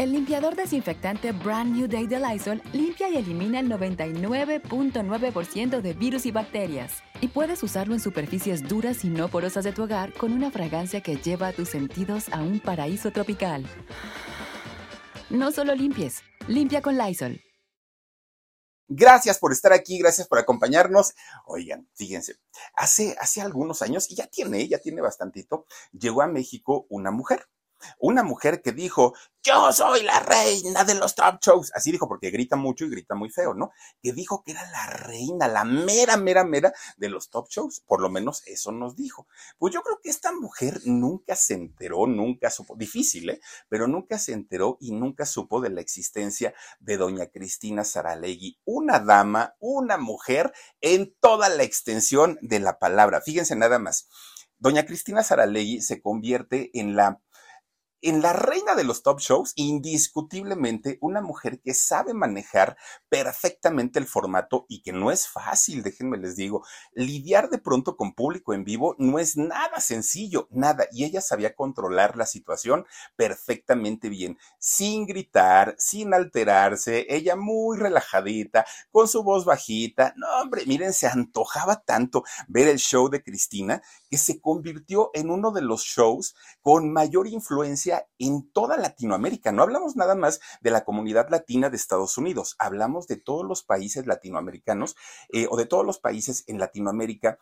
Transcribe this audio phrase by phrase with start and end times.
[0.00, 6.24] El limpiador desinfectante Brand New Day de Lysol limpia y elimina el 99.9% de virus
[6.24, 7.02] y bacterias.
[7.20, 11.02] Y puedes usarlo en superficies duras y no porosas de tu hogar con una fragancia
[11.02, 13.66] que lleva a tus sentidos a un paraíso tropical.
[15.28, 17.38] No solo limpies, limpia con Lysol.
[18.88, 21.12] Gracias por estar aquí, gracias por acompañarnos.
[21.44, 22.36] Oigan, fíjense,
[22.72, 27.46] hace, hace algunos años, y ya tiene, ya tiene bastantito, llegó a México una mujer
[27.98, 31.72] una mujer que dijo, yo soy la reina de los top shows.
[31.74, 33.72] Así dijo, porque grita mucho y grita muy feo, ¿no?
[34.02, 37.80] Que dijo que era la reina, la mera, mera, mera de los top shows.
[37.80, 39.26] Por lo menos eso nos dijo.
[39.58, 43.40] Pues yo creo que esta mujer nunca se enteró, nunca supo, difícil, ¿eh?
[43.70, 49.00] Pero nunca se enteró y nunca supo de la existencia de doña Cristina Saralegui, una
[49.00, 53.22] dama, una mujer en toda la extensión de la palabra.
[53.22, 54.08] Fíjense nada más.
[54.58, 57.22] Doña Cristina Saralegui se convierte en la
[58.02, 62.76] en la reina de los top shows, indiscutiblemente una mujer que sabe manejar
[63.08, 68.14] perfectamente el formato y que no es fácil, déjenme les digo, lidiar de pronto con
[68.14, 74.08] público en vivo no es nada sencillo, nada, y ella sabía controlar la situación perfectamente
[74.08, 80.92] bien, sin gritar, sin alterarse, ella muy relajadita, con su voz bajita, no hombre, miren,
[80.92, 85.82] se antojaba tanto ver el show de Cristina que se convirtió en uno de los
[85.82, 89.52] shows con mayor influencia en toda Latinoamérica.
[89.52, 93.62] No hablamos nada más de la comunidad latina de Estados Unidos, hablamos de todos los
[93.62, 94.96] países latinoamericanos
[95.32, 97.38] eh, o de todos los países en Latinoamérica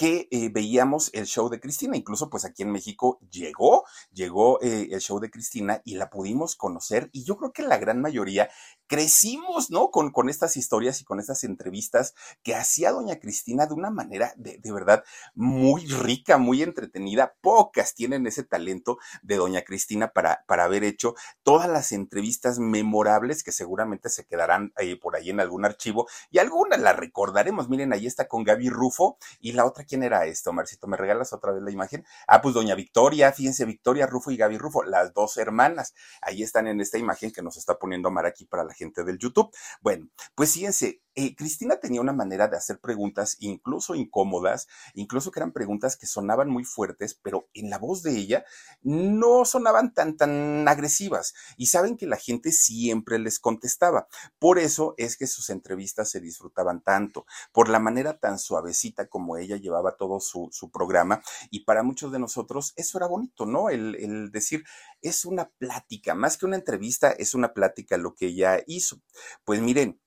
[0.00, 1.94] que eh, veíamos el show de Cristina.
[1.94, 6.56] Incluso pues aquí en México llegó, llegó eh, el show de Cristina y la pudimos
[6.56, 8.48] conocer y yo creo que la gran mayoría
[8.86, 9.90] crecimos, ¿no?
[9.90, 14.32] Con, con estas historias y con estas entrevistas que hacía doña Cristina de una manera
[14.36, 17.34] de, de verdad muy rica, muy entretenida.
[17.42, 23.42] Pocas tienen ese talento de doña Cristina para, para haber hecho todas las entrevistas memorables
[23.42, 27.68] que seguramente se quedarán eh, por ahí en algún archivo y algunas las recordaremos.
[27.68, 30.86] Miren, ahí está con Gaby Rufo y la otra, ¿quién era esto, Marcito?
[30.86, 32.06] ¿Me regalas otra vez la imagen?
[32.28, 35.94] Ah, pues doña Victoria, fíjense, Victoria Rufo y Gaby Rufo, las dos hermanas.
[36.22, 39.18] Ahí están en esta imagen que nos está poniendo Mar aquí para la gente del
[39.18, 39.50] YouTube.
[39.80, 40.06] Bueno,
[40.36, 45.52] pues fíjense, eh, Cristina tenía una manera de hacer preguntas incluso incómodas, incluso que eran
[45.52, 48.44] preguntas que sonaban muy fuertes, pero en la voz de ella
[48.80, 51.34] no sonaban tan, tan agresivas.
[51.58, 54.08] Y saben que la gente siempre les contestaba.
[54.38, 59.36] Por eso es que sus entrevistas se disfrutaban tanto, por la manera tan suavecita como
[59.36, 61.20] ella llevaba todo su, su programa.
[61.50, 63.68] Y para muchos de nosotros eso era bonito, ¿no?
[63.68, 64.64] El, el decir,
[65.02, 69.02] es una plática, más que una entrevista, es una plática lo que ella hizo.
[69.44, 70.00] Pues miren,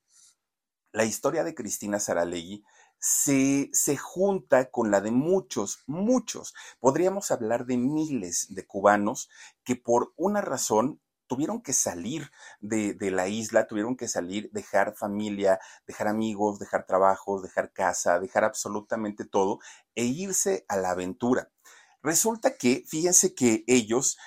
[0.94, 2.64] la historia de Cristina Saralegui
[3.00, 9.30] se, se, junta con la de muchos, muchos, podríamos hablar de miles de cubanos
[9.66, 14.96] que por una razón tuvieron que salir de, de, la isla, tuvieron que salir, dejar
[14.96, 19.60] familia, dejar amigos, dejar trabajos, dejar casa, dejar absolutamente todo
[19.96, 21.52] e irse a la aventura.
[22.04, 24.18] Resulta que, fíjense que ellos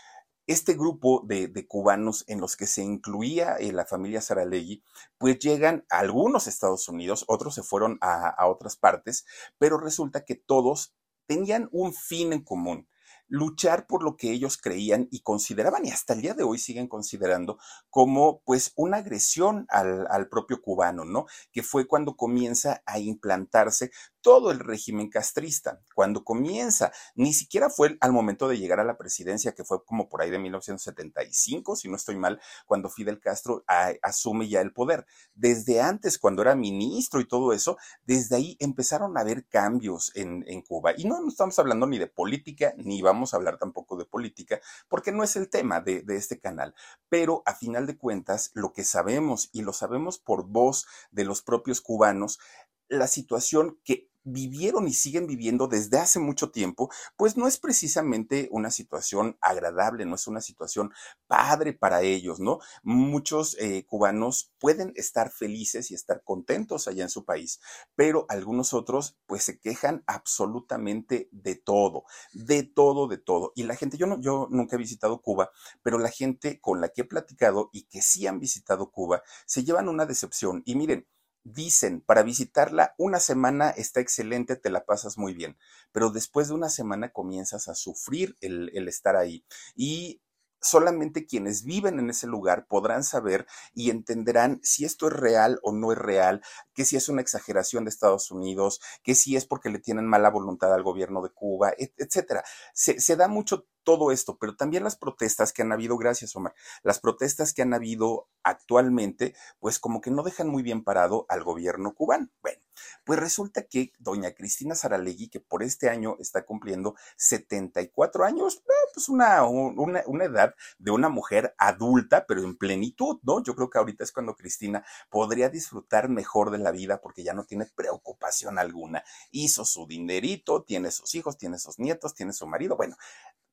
[0.47, 4.83] este grupo de, cubanos en los que se incluía eh, la familia Saralegui,
[5.19, 9.27] pues llegan a algunos Estados Unidos, otros se fueron a, otras partes,
[9.59, 10.95] pero resulta que todos
[11.27, 12.89] tenían un fin en común
[13.29, 16.87] luchar por lo que ellos creían y consideraban, y hasta el día de hoy siguen
[16.87, 17.59] considerando,
[17.91, 21.27] como pues una agresión al, propio cubano, ¿no?
[21.51, 23.91] Que fue cuando comienza a implantarse
[24.27, 25.81] todo el régimen castrista.
[25.95, 30.09] Cuando comienza, ni siquiera fue al momento de llegar a la presidencia, que fue como
[30.09, 34.73] por ahí de 1975, si no estoy mal, cuando Fidel Castro a, asume ya el
[34.73, 35.07] poder.
[35.37, 40.43] Desde antes, cuando era ministro y todo eso, desde ahí empezaron a haber cambios en,
[40.67, 40.95] Cuba.
[40.97, 44.61] Y no, no, estamos hablando ni de política, ni vamos a hablar tampoco de política,
[44.89, 46.75] porque no es el tema de este canal.
[47.09, 51.43] Pero a final de cuentas, lo que sabemos, y lo sabemos por voz de los
[51.43, 52.41] propios cubanos,
[52.89, 58.49] la situación que vivieron y siguen viviendo desde hace mucho tiempo, pues no es precisamente
[58.51, 60.93] una situación agradable, no es una situación
[61.29, 62.59] padre para ellos, ¿no?
[62.83, 67.61] Muchos eh, cubanos pueden estar felices y estar contentos allá en su país,
[67.95, 73.53] pero algunos otros pues se quejan absolutamente de todo, de todo, de todo.
[73.55, 75.51] Y la gente, yo, no, yo nunca he visitado Cuba,
[75.83, 79.63] pero la gente con la que he platicado y que sí han visitado Cuba, se
[79.63, 80.63] llevan una decepción.
[80.65, 81.07] Y miren,
[81.47, 85.57] dicen, para visitarla una semana está excelente, te la pasas muy bien,
[85.93, 89.45] pero después de una semana comienzas a sufrir el, estar ahí.
[89.77, 90.21] Y
[90.61, 95.73] solamente quienes viven en ese lugar podrán saber y entenderán si esto es real o
[95.73, 96.43] no es real,
[96.75, 100.31] que si es una exageración de Estados Unidos, que si es porque le tienen mala
[100.31, 102.43] voluntad al gobierno de Cuba, etcétera.
[102.75, 106.55] Se, se da mucho todo esto, pero también las protestas que han habido, gracias Omar,
[106.83, 111.45] las protestas que han habido actualmente, pues como que no dejan muy bien parado al
[111.45, 112.29] gobierno cubano.
[112.43, 112.61] Bueno,
[113.05, 118.61] pues resulta que doña Cristina Saralegui, que por este año está cumpliendo 74 años,
[118.93, 123.41] pues una, una, una edad de una mujer adulta, pero en plenitud, ¿no?
[123.43, 127.35] Yo creo que ahorita es cuando Cristina podría disfrutar mejor de la vida porque ya
[127.35, 129.05] no tiene preocupación alguna.
[129.31, 132.77] Hizo su dinerito, tiene sus hijos, tiene sus nietos, tiene su marido.
[132.77, 132.97] Bueno,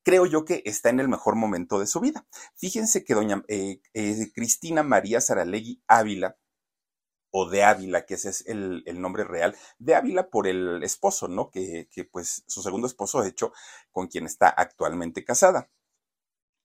[0.03, 2.27] creo yo que está en el mejor momento de su vida.
[2.55, 6.37] Fíjense que doña eh, eh, Cristina María Saralegui Ávila,
[7.35, 11.49] o de Ávila, que ese es el, nombre real, de Ávila por el esposo, ¿no?
[11.49, 13.51] Que, pues su segundo esposo, de hecho,
[13.91, 15.71] con quien está actualmente casada.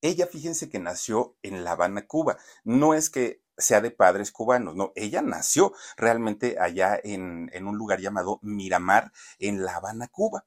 [0.03, 2.37] Ella, fíjense que nació en La Habana, Cuba.
[2.65, 8.01] No es que sea de padres cubanos, no, ella nació realmente allá en un lugar
[8.01, 10.47] llamado Miramar, en La Habana, Cuba.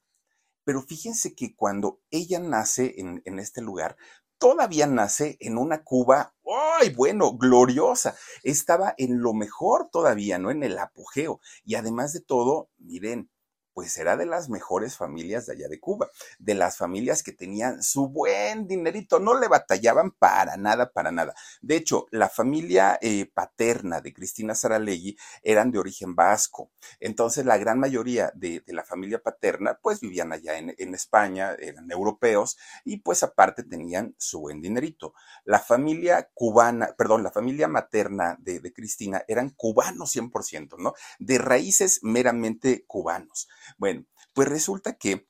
[0.72, 3.98] Pero fíjense que cuando ella nace en, este lugar,
[4.38, 6.34] todavía nace en una Cuba,
[6.80, 8.16] ¡ay, bueno, gloriosa!
[8.42, 10.50] Estaba en lo mejor todavía, ¿no?
[10.50, 11.42] En el apogeo.
[11.66, 13.30] Y además de todo, miren,
[13.74, 16.10] pues era de las mejores familias de allá de Cuba,
[16.40, 21.34] de las familias que tenían su buen dinerito, no le batallaban para nada, para nada.
[21.62, 27.58] De hecho, la familia eh, paterna de Cristina Saralegui eran de origen vasco, entonces la
[27.58, 33.24] gran mayoría de, la familia paterna pues vivían allá en, España, eran europeos y pues
[33.24, 35.14] aparte tenían su buen dinerito.
[35.46, 40.94] La familia cubana, perdón, la familia materna de, de Cristina eran cubanos 100%, ¿no?
[41.20, 43.48] De raíces meramente cubanos.
[43.78, 45.28] Bueno, pues resulta que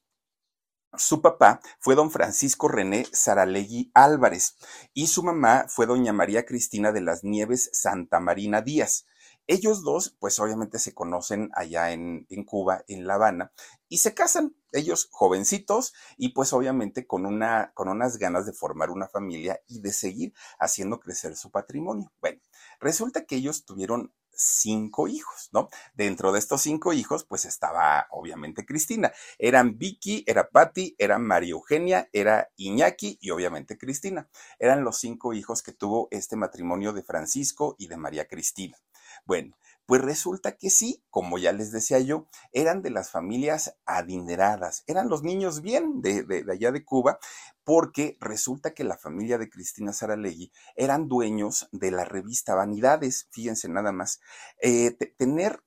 [0.98, 4.58] su papá fue don Francisco René Saralegui Álvarez
[4.94, 9.06] y su mamá fue doña María Cristina de las Nieves Santa Marina Díaz.
[9.48, 13.52] Ellos dos, pues obviamente se conocen allá en, en, Cuba, en La Habana,
[13.90, 18.92] y se casan, ellos jovencitos, y pues obviamente con, una, con unas ganas de formar
[18.92, 22.14] una familia y de seguir haciendo crecer su patrimonio.
[22.22, 22.40] Bueno,
[22.80, 25.70] resulta que ellos tuvieron cinco hijos, ¿no?
[25.94, 29.12] Dentro de estos cinco hijos, pues estaba obviamente Cristina.
[29.38, 34.28] Eran Vicky, era Patti, era María Eugenia, era Iñaki y obviamente Cristina.
[34.60, 38.78] Eran los cinco hijos que tuvo este matrimonio de Francisco y de María Cristina.
[39.26, 39.56] Bueno,
[39.92, 45.10] pues resulta que sí, como ya les decía yo, eran de las familias adineradas, eran
[45.10, 47.20] los niños bien de, de, allá de Cuba,
[47.66, 53.68] porque resulta que la familia de Cristina Saralegui eran dueños de la revista Vanidades, fíjense
[53.68, 54.22] nada más.
[54.62, 55.62] Eh, tener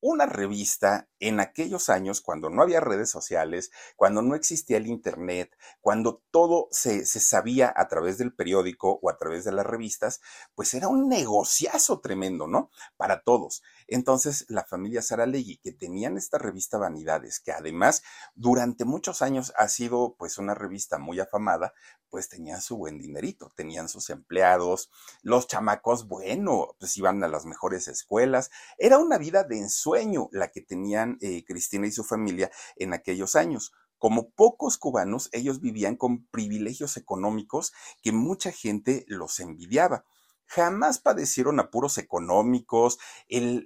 [0.00, 5.54] una revista en aquellos años cuando no había redes sociales, cuando no existía el Internet,
[5.80, 10.20] cuando todo se, se, sabía a través del periódico o a través de las revistas,
[10.54, 12.70] pues era un negociazo tremendo, ¿no?
[12.96, 13.62] Para todos.
[13.86, 18.02] Entonces, la familia Saralegui, que tenían esta revista Vanidades, que además
[18.34, 21.74] durante muchos años ha sido pues una revista muy afamada,
[22.08, 24.90] pues tenían su buen dinerito, tenían sus empleados,
[25.22, 29.89] los chamacos, bueno, pues iban a las mejores escuelas, era una vida de ensueño
[30.32, 33.72] la que tenían eh, Cristina y su familia en aquellos años.
[33.98, 40.04] Como pocos cubanos, ellos vivían con privilegios económicos que mucha gente los envidiaba
[40.50, 43.64] jamás padecieron apuros económicos, el,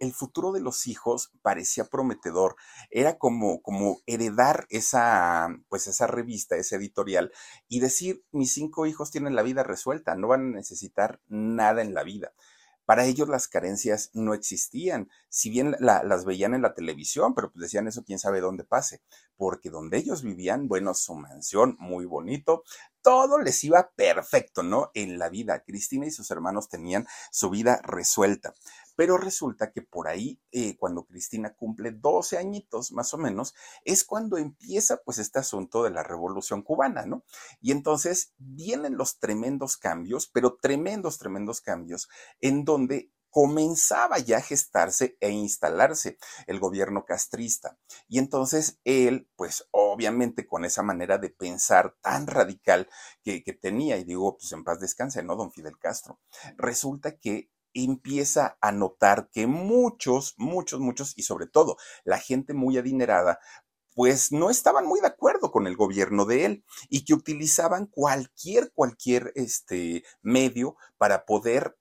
[0.00, 2.56] el, futuro de los hijos parecía prometedor,
[2.90, 7.32] era como, como heredar esa, pues esa revista, ese editorial,
[7.68, 11.92] y decir, mis cinco hijos tienen la vida resuelta, no van a necesitar nada en
[11.92, 12.32] la vida.
[12.84, 17.62] Para ellos las carencias no existían, si bien las veían en la televisión, pero pues
[17.62, 19.02] decían eso quién sabe dónde pase,
[19.42, 22.62] porque donde ellos vivían, bueno, su mansión muy bonito,
[23.02, 24.92] todo les iba perfecto, ¿no?
[24.94, 25.64] En la vida.
[25.64, 28.54] Cristina y sus hermanos tenían su vida resuelta.
[28.94, 34.04] Pero resulta que por ahí, eh, cuando Cristina cumple 12 añitos más o menos, es
[34.04, 37.24] cuando empieza pues este asunto de la revolución cubana, ¿no?
[37.60, 42.08] Y entonces vienen los tremendos cambios, pero tremendos, tremendos cambios,
[42.40, 47.78] en donde comenzaba ya a gestarse e instalarse el gobierno castrista.
[48.06, 52.88] Y entonces él, pues obviamente con esa manera de pensar tan radical
[53.24, 55.34] que, tenía, y digo, pues en paz descanse, ¿no?
[55.34, 56.20] Don Fidel Castro,
[56.58, 62.76] resulta que empieza a notar que muchos, muchos, muchos, y sobre todo la gente muy
[62.76, 63.40] adinerada,
[63.94, 68.72] pues no estaban muy de acuerdo con el gobierno de él y que utilizaban cualquier,
[68.72, 71.78] cualquier este medio para poder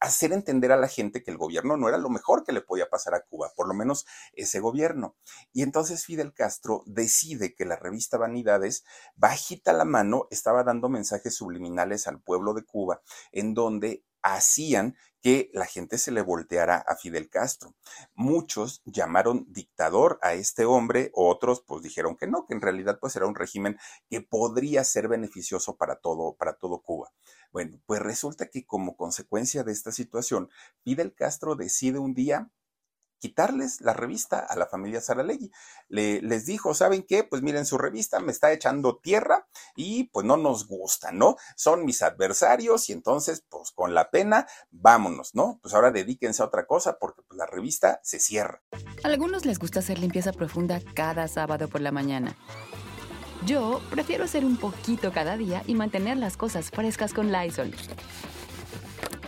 [0.00, 2.88] hacer entender a la gente que el gobierno no era lo mejor que le podía
[2.88, 5.16] pasar a Cuba, por lo menos ese gobierno.
[5.52, 8.84] Y entonces Fidel Castro decide que la revista Vanidades,
[9.16, 13.02] bajita la mano, estaba dando mensajes subliminales al pueblo de Cuba,
[13.32, 14.96] en donde hacían
[15.28, 17.74] que la gente se le volteara a Fidel Castro.
[18.14, 23.14] Muchos llamaron dictador a este hombre, otros pues dijeron que no, que en realidad pues
[23.14, 23.76] era un régimen
[24.08, 27.10] que podría ser beneficioso para todo, para todo Cuba.
[27.52, 30.48] Bueno, pues resulta que como consecuencia de esta situación,
[30.82, 32.50] Fidel Castro decide un día
[33.18, 35.50] quitarles la revista a la familia Saralegui.
[35.88, 37.24] Le, les dijo, ¿saben qué?
[37.24, 39.46] Pues miren, su revista me está echando tierra
[39.76, 41.36] y pues no nos gusta, ¿no?
[41.56, 45.58] Son mis adversarios y entonces, pues con la pena, vámonos, ¿no?
[45.62, 48.62] Pues ahora dedíquense a otra cosa porque pues, la revista se cierra.
[49.04, 52.36] A algunos les gusta hacer limpieza profunda cada sábado por la mañana.
[53.46, 57.72] Yo prefiero hacer un poquito cada día y mantener las cosas frescas con Lysol.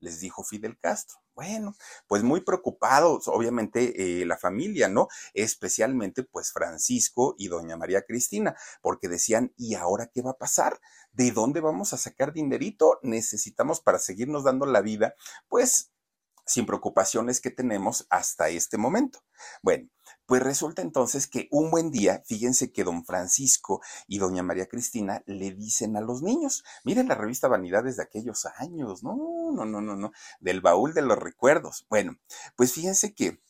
[0.00, 1.18] Les dijo Fidel Castro.
[1.34, 1.76] Bueno,
[2.08, 5.08] pues muy preocupados, obviamente, eh, la familia, ¿no?
[5.34, 10.80] Especialmente, pues, Francisco y doña María Cristina, porque decían, ¿y ahora qué va a pasar?
[11.12, 12.98] ¿De dónde vamos a sacar dinerito?
[13.02, 15.14] Necesitamos para seguirnos dando la vida,
[15.48, 15.92] pues,
[16.44, 19.20] sin preocupaciones que tenemos hasta este momento.
[19.62, 19.88] Bueno,
[20.28, 25.22] pues resulta entonces que un buen día, fíjense que don Francisco y doña María Cristina
[25.24, 29.16] le dicen a los niños, miren la revista Vanidades de aquellos años, no,
[29.54, 31.86] no, no, no, no, del baúl de los recuerdos.
[31.88, 32.18] Bueno,
[32.56, 33.40] pues fíjense que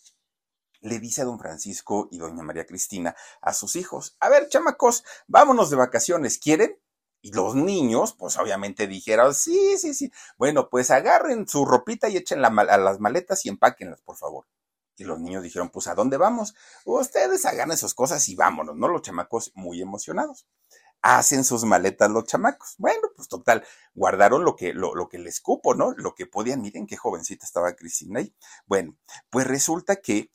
[0.81, 5.03] le dice a don Francisco y doña María Cristina a sus hijos, a ver, chamacos,
[5.27, 6.79] vámonos de vacaciones, ¿quieren?
[7.21, 10.13] Y los niños, pues obviamente dijeron, sí, sí, sí.
[10.37, 14.47] Bueno, pues agarren su ropita y echen a las maletas y empáquenlas, por favor.
[14.99, 16.55] Y los niños dijeron, pues ¿a dónde vamos?
[16.85, 18.89] Ustedes hagan esas cosas y vámonos, ¿no?
[18.89, 20.47] Los chamacos muy emocionados.
[21.03, 22.75] Hacen sus maletas los chamacos.
[22.79, 23.65] Bueno, pues total,
[23.95, 25.93] guardaron lo que, lo, lo que les cupo, ¿no?
[25.97, 26.61] Lo que podían.
[26.61, 28.35] Miren qué jovencita estaba Cristina ahí.
[28.67, 28.97] Bueno,
[29.31, 30.33] pues resulta que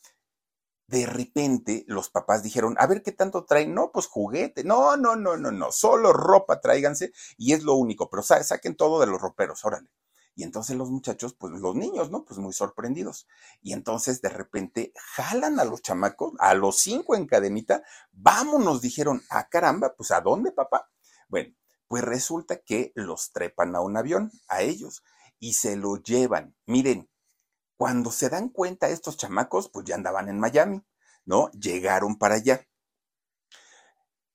[0.88, 3.74] de repente los papás dijeron, a ver qué tanto traen.
[3.74, 4.63] No, pues juguete.
[4.63, 5.72] No, no, no, no, no.
[5.74, 8.10] Solo ropa tráiganse y es lo único.
[8.10, 9.89] Pero saquen todo de los roperos, órale.
[10.35, 12.25] Y entonces los muchachos, pues los niños, ¿no?
[12.25, 13.27] Pues muy sorprendidos.
[13.61, 19.21] Y entonces de repente jalan a los chamacos, a los cinco en cadenita, vámonos, dijeron,
[19.29, 20.89] ah, caramba, pues ¿a dónde, papá?
[21.27, 21.53] Bueno,
[21.87, 25.03] pues resulta que los trepan a un avión, a ellos,
[25.39, 26.55] y se lo llevan.
[26.65, 27.09] Miren,
[27.77, 30.83] cuando se dan cuenta estos chamacos, pues ya andaban en Miami,
[31.25, 31.51] ¿no?
[31.51, 32.65] Llegaron para allá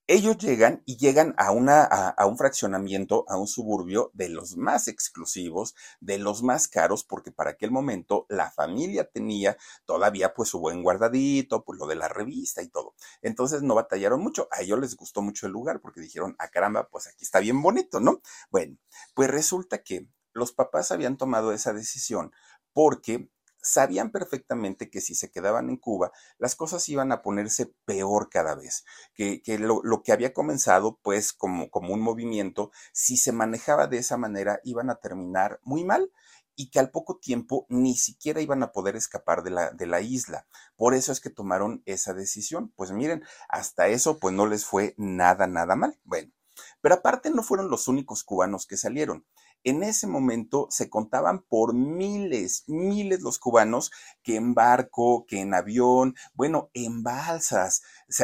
[0.08, 4.88] ellos llegan y llegan a, una, a, un fraccionamiento, a un suburbio de los más
[4.88, 10.60] exclusivos, de los más caros, porque para aquel momento la familia tenía todavía pues su
[10.60, 12.94] buen guardadito, pues lo de la revista y todo.
[13.20, 14.48] Entonces no batallaron mucho.
[14.50, 17.60] A ellos les gustó mucho el lugar porque dijeron, ah caramba, pues aquí está bien
[17.60, 18.22] bonito, ¿no?
[18.50, 18.78] Bueno,
[19.12, 22.32] pues resulta que los papás habían tomado esa decisión
[22.72, 23.28] porque
[23.62, 28.54] sabían perfectamente que si se quedaban en Cuba, las cosas iban a ponerse peor cada
[28.54, 28.84] vez,
[29.14, 34.16] que, lo, que había comenzado pues como, como un movimiento, si se manejaba de esa
[34.16, 36.10] manera, iban a terminar muy mal
[36.58, 40.00] y que al poco tiempo ni siquiera iban a poder escapar de la, de la
[40.00, 40.48] isla.
[40.76, 42.72] Por eso es que tomaron esa decisión.
[42.74, 46.00] Pues miren, hasta eso pues no les fue nada, nada mal.
[46.02, 46.32] Bueno,
[46.80, 49.24] pero aparte no fueron los únicos cubanos que salieron.
[49.64, 53.90] En ese momento se contaban por miles, miles los cubanos
[54.22, 57.82] que en barco, que en avión, bueno, en balsas.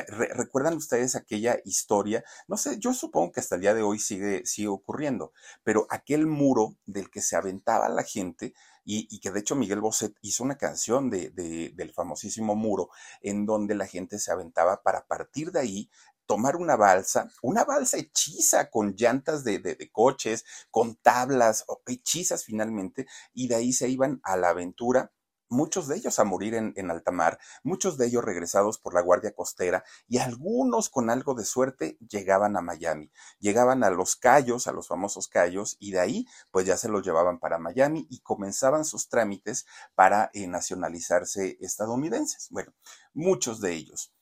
[0.08, 2.24] ¿Recuerdan ustedes aquella historia?
[2.48, 6.26] No sé, yo supongo que hasta el día de hoy sigue, sigue ocurriendo, pero aquel
[6.26, 10.58] muro del que se aventaba la gente, y, que de hecho Miguel Bosé hizo una
[10.58, 12.90] canción de, del famosísimo muro
[13.22, 15.90] en donde la gente se aventaba para partir de ahí
[16.26, 23.06] tomar una balsa, una balsa hechiza con llantas de, de, coches, con tablas, hechizas finalmente,
[23.32, 25.12] y de ahí se iban a la aventura
[25.48, 29.00] muchos de ellos a morir en, en, alta mar, muchos de ellos regresados por la
[29.00, 34.66] Guardia Costera y algunos con algo de suerte llegaban a Miami, llegaban a los Cayos,
[34.66, 38.20] a los famosos Cayos, y de ahí pues ya se los llevaban para Miami y
[38.20, 42.48] comenzaban sus trámites para eh, nacionalizarse estadounidenses.
[42.50, 42.72] Bueno,
[43.12, 44.12] muchos de ellos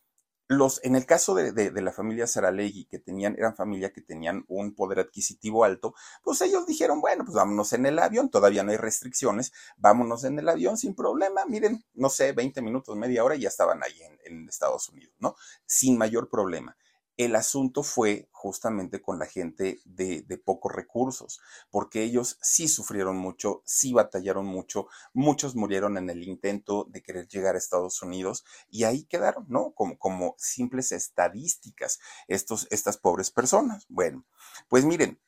[0.53, 4.45] los, en el caso de, de, la familia Saralegui, que tenían, eran familia que tenían
[4.49, 8.71] un poder adquisitivo alto, pues ellos dijeron, bueno, pues vámonos en el avión, todavía no
[8.71, 13.37] hay restricciones, vámonos en el avión sin problema, miren, no sé, 20 minutos, media hora
[13.37, 15.35] y ya estaban ahí en, en Estados Unidos, ¿no?
[15.67, 16.77] Sin mayor problema.
[17.17, 21.41] El asunto fue justamente con la gente de, de, pocos recursos,
[21.71, 27.29] porque ellos sí sufrieron mucho, sí batallaron mucho, muchos murieron en el intento de querer
[27.29, 29.73] llegar a Estados Unidos y ahí quedaron, ¿no?
[29.73, 33.87] Como, como simples estadísticas estos, estas pobres personas.
[33.89, 34.25] Bueno,
[34.69, 35.21] pues miren,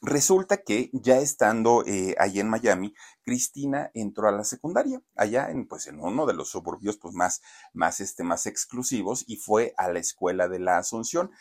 [0.00, 5.66] Resulta que ya estando eh, allá en Miami, Cristina entró a la secundaria, allá en,
[5.66, 7.42] pues, en uno de los suburbios pues, más,
[7.72, 11.32] más, este, más exclusivos y fue a la escuela de la Asunción.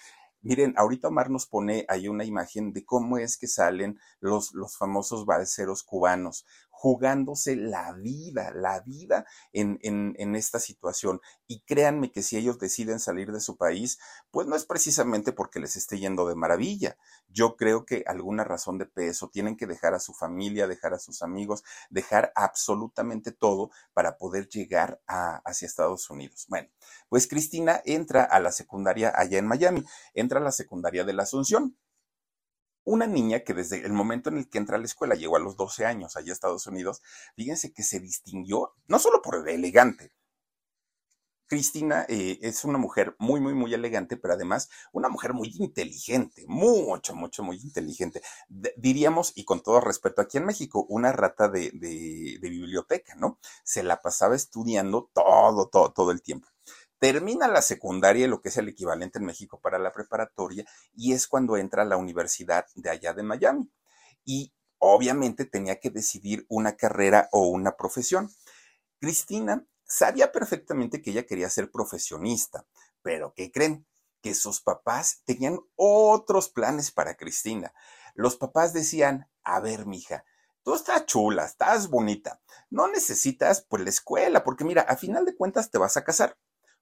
[0.41, 4.77] Miren, ahorita Omar nos pone ahí una imagen de cómo es que salen los, los
[4.77, 6.45] famosos balseros cubanos
[6.79, 11.21] jugándose la vida, la vida en, esta situación.
[11.47, 13.97] Y créanme que si ellos deciden salir de su país,
[14.29, 16.95] pues no es precisamente porque les esté yendo de maravilla.
[17.29, 20.99] Yo creo que alguna razón de peso, tienen que dejar a su familia, dejar a
[20.99, 26.45] sus amigos, dejar absolutamente todo para poder llegar a, hacia Estados Unidos.
[26.47, 26.69] Bueno,
[27.09, 31.23] pues Cristina entra a la secundaria allá en Miami, entra a la secundaria de la
[31.23, 31.75] Asunción
[32.87, 35.39] una niña que desde el momento en el que entra a la escuela, llegó a
[35.39, 37.01] los 12 años allá a Estados Unidos,
[37.35, 40.13] fíjense que se distinguió, no solo por elegante,
[41.47, 46.45] Cristina eh, es una mujer muy, muy, muy elegante, pero además una mujer muy inteligente,
[46.47, 48.21] mucho, mucho, muy inteligente.
[48.77, 53.39] Diríamos, y con todo respeto, aquí en México, una rata de, de, de, biblioteca, ¿no?
[53.63, 56.47] Se la pasaba estudiando todo, todo, todo el tiempo
[56.99, 61.27] termina la secundaria, lo que es el equivalente en México para la preparatoria, y es
[61.27, 63.71] cuando entra a la universidad de allá de Miami.
[64.25, 68.29] Y obviamente tenía que decidir una carrera o una profesión.
[68.99, 72.65] Cristina sabía perfectamente que ella quería ser profesionista,
[73.01, 73.85] pero ¿qué creen?
[74.21, 77.73] Que sus papás tenían otros planes para Cristina.
[78.15, 80.25] Los papás decían, a ver, mija,
[80.63, 85.35] tú estás chula, estás bonita, no necesitas pues la escuela, porque mira, a final de
[85.35, 86.37] cuentas te vas a casar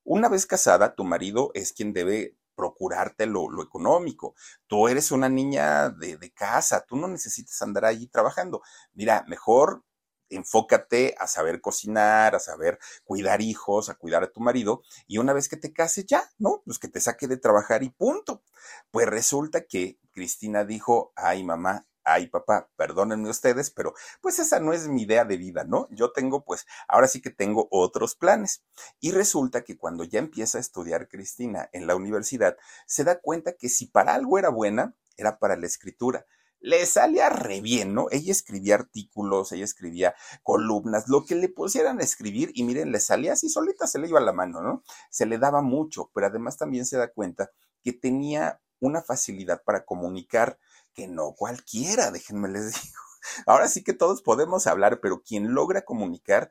[0.06, 4.36] una vez casada, tu marido es quien debe procurarte lo, económico.
[4.68, 8.62] Tú eres una niña de, de, casa, tú no necesitas andar allí trabajando.
[8.94, 9.84] Mira, mejor
[10.30, 15.34] enfócate a saber cocinar, a saber cuidar hijos, a cuidar a tu marido, y una
[15.34, 16.62] vez que te cases ya, ¿no?
[16.66, 18.44] Pues que te saque de trabajar y punto.
[18.92, 24.74] Pues resulta que Cristina dijo, ay mamá, ay papá, perdónenme ustedes, pero pues esa no
[24.74, 25.88] es mi idea de vida, ¿no?
[25.92, 28.64] Yo tengo pues, ahora sí que tengo otros planes.
[29.00, 33.54] Y resulta que cuando ya empieza a estudiar Cristina en la universidad, se da cuenta
[33.54, 36.26] que si para algo era buena, era para la escritura
[36.66, 38.08] le salía re bien, ¿no?
[38.10, 43.00] Ella escribía artículos, ella escribía columnas, lo que le pusieran a escribir y miren, le
[43.00, 44.84] salía así solita, se le iba la mano, ¿no?
[45.12, 47.52] Se le daba mucho, pero además también se da cuenta
[47.84, 50.58] que tenía una facilidad para comunicar
[50.96, 53.00] que no cualquiera, déjenme les digo.
[53.46, 56.50] Ahora sí que todos podemos hablar, pero quien logra comunicar,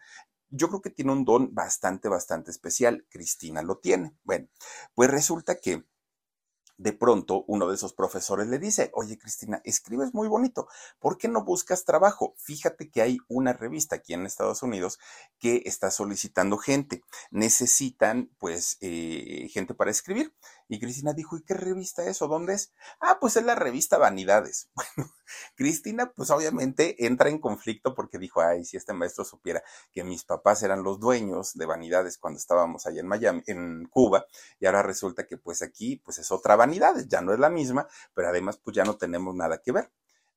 [0.51, 3.07] yo creo que tiene un don bastante, bastante especial.
[3.11, 4.15] Cristina lo tiene.
[4.25, 4.49] Bueno,
[4.95, 5.85] pues resulta que
[6.77, 11.29] de pronto uno de esos profesores le dice, oye Cristina, escribes muy bonito, ¿por qué
[11.29, 12.35] no buscas trabajo?
[12.37, 14.99] Fíjate que hay una revista aquí en Estados Unidos
[15.39, 20.35] que está solicitando gente, necesitan pues eh, gente para escribir.
[20.67, 22.73] Y Cristina dijo, ¿y qué revista es o dónde es?
[23.01, 24.71] Ah, pues es la revista Vanidades.
[24.97, 25.11] Bueno,
[25.57, 30.25] Cristina pues obviamente entra en conflicto porque dijo, ay, si este maestro supiera que mis
[30.25, 34.27] papás eran los dueños de Vanidades cuando estábamos allá en Miami, en Cuba,
[34.61, 37.89] y ahora resulta que pues aquí pues es otra Vanidades, ya no es la misma,
[38.15, 39.91] pero además pues ya no tenemos nada que ver.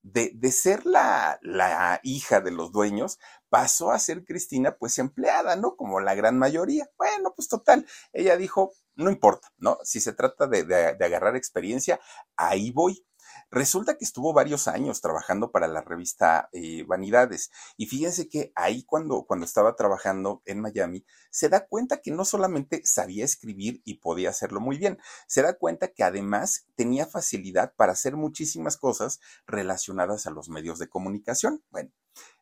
[0.03, 5.57] De, de, ser la, la, hija de los dueños, pasó a ser Cristina pues empleada,
[5.57, 5.75] ¿no?
[5.75, 6.89] Como la gran mayoría.
[6.97, 9.77] Bueno, pues total, ella dijo, no importa, ¿no?
[9.83, 11.99] Si se trata de, de, agarrar experiencia,
[12.35, 13.05] ahí voy.
[13.49, 18.83] Resulta que estuvo varios años trabajando para la revista eh, Vanidades y fíjense que ahí
[18.83, 23.95] cuando, cuando estaba trabajando en Miami se da cuenta que no solamente sabía escribir y
[23.99, 29.19] podía hacerlo muy bien, se da cuenta que además tenía facilidad para hacer muchísimas cosas
[29.45, 31.63] relacionadas a los medios de comunicación.
[31.69, 31.91] Bueno,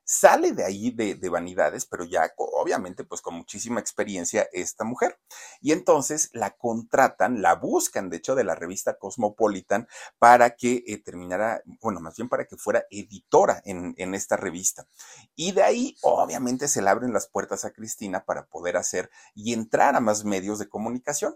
[0.07, 5.19] Sale de ahí de, vanidades, pero ya obviamente pues con muchísima experiencia esta mujer.
[5.61, 9.87] Y entonces la contratan, la buscan, de hecho, de la revista Cosmopolitan
[10.19, 14.87] para que eh, terminara, bueno, más bien para que fuera editora en, en esta revista.
[15.35, 19.53] Y de ahí obviamente se le abren las puertas a Cristina para poder hacer y
[19.53, 21.35] entrar a más medios de comunicación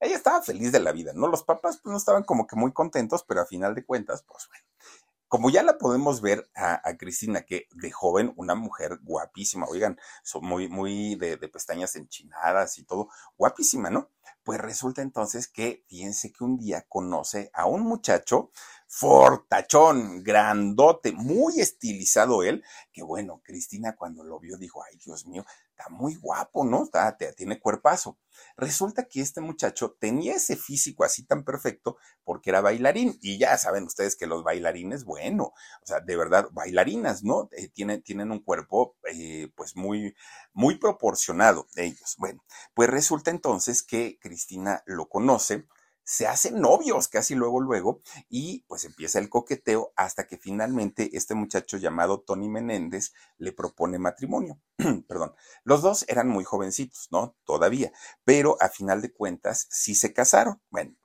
[0.00, 1.28] ella estaba feliz de la vida, ¿no?
[1.28, 4.48] Los papás pues no estaban como que muy contentos, pero a final de cuentas, pues
[4.48, 4.64] bueno,
[5.30, 10.44] como ya la podemos ver a, Cristina, que de joven, una mujer guapísima, oigan, son
[10.44, 14.10] muy, muy de, de, pestañas enchinadas y todo, guapísima, ¿no?
[14.42, 18.50] Pues resulta entonces que, fíjense que un día conoce a un muchacho
[18.88, 25.44] fortachón, grandote, muy estilizado él, que bueno, Cristina cuando lo vio dijo, ay Dios mío,
[25.80, 26.84] está muy guapo, ¿no?
[26.84, 28.18] Está, tiene cuerpazo.
[28.56, 33.18] Resulta que este muchacho tenía ese físico así tan perfecto porque era bailarín.
[33.22, 37.48] Y ya saben ustedes que los bailarines, bueno, o sea, de verdad, bailarinas, ¿no?
[37.52, 40.14] Eh, tienen, tienen un cuerpo, eh, pues muy,
[40.52, 42.16] muy proporcionado ellos.
[42.18, 45.66] Bueno, pues resulta entonces que Cristina lo conoce
[46.04, 51.34] se hacen novios casi luego, luego, y pues empieza el coqueteo hasta que finalmente este
[51.34, 54.60] muchacho llamado Tony Menéndez le propone matrimonio.
[55.08, 55.34] Perdón,
[55.64, 57.36] los dos eran muy jovencitos, ¿no?
[57.44, 57.92] Todavía,
[58.24, 60.60] pero a final de cuentas sí se casaron.
[60.70, 60.96] Bueno,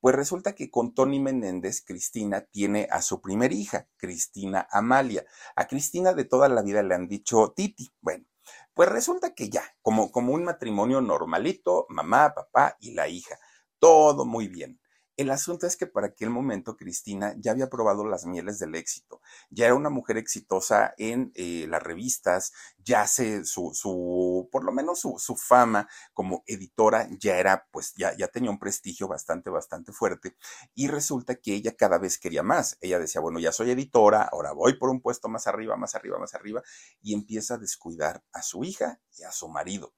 [0.00, 5.24] pues resulta que con Tony Menéndez, Cristina tiene a su primer hija, Cristina Amalia.
[5.56, 7.90] A Cristina de toda la vida le han dicho Titi.
[8.02, 8.26] Bueno,
[8.74, 13.38] pues resulta que ya, como, como un matrimonio normalito, mamá, papá y la hija
[13.84, 14.80] todo muy bien.
[15.18, 19.20] El asunto es que para aquel momento Cristina ya había probado las mieles del éxito,
[19.50, 24.72] ya era una mujer exitosa en eh, las revistas, ya se, su, su por lo
[24.72, 29.50] menos su, su, fama como editora ya era, pues ya, ya tenía un prestigio bastante,
[29.50, 30.34] bastante fuerte
[30.74, 32.78] y resulta que ella cada vez quería más.
[32.80, 36.18] Ella decía, bueno, ya soy editora, ahora voy por un puesto más arriba, más arriba,
[36.18, 36.62] más arriba
[37.02, 39.92] y empieza a descuidar a su hija y a su marido.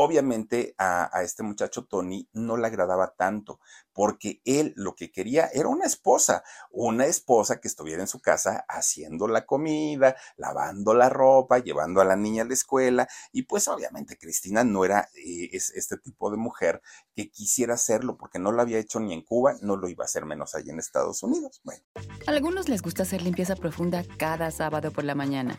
[0.00, 3.58] Obviamente a, este muchacho Tony no le agradaba tanto,
[3.92, 8.64] porque él lo que quería era una esposa, una esposa que estuviera en su casa
[8.68, 13.66] haciendo la comida, lavando la ropa, llevando a la niña a la escuela, y pues
[13.66, 16.80] obviamente Cristina no era eh, este tipo de mujer
[17.16, 20.06] que quisiera hacerlo, porque no lo había hecho ni en Cuba, no lo iba a
[20.06, 21.60] hacer menos allá en Estados Unidos.
[21.64, 21.82] Bueno.
[21.96, 25.58] A algunos les gusta hacer limpieza profunda cada sábado por la mañana.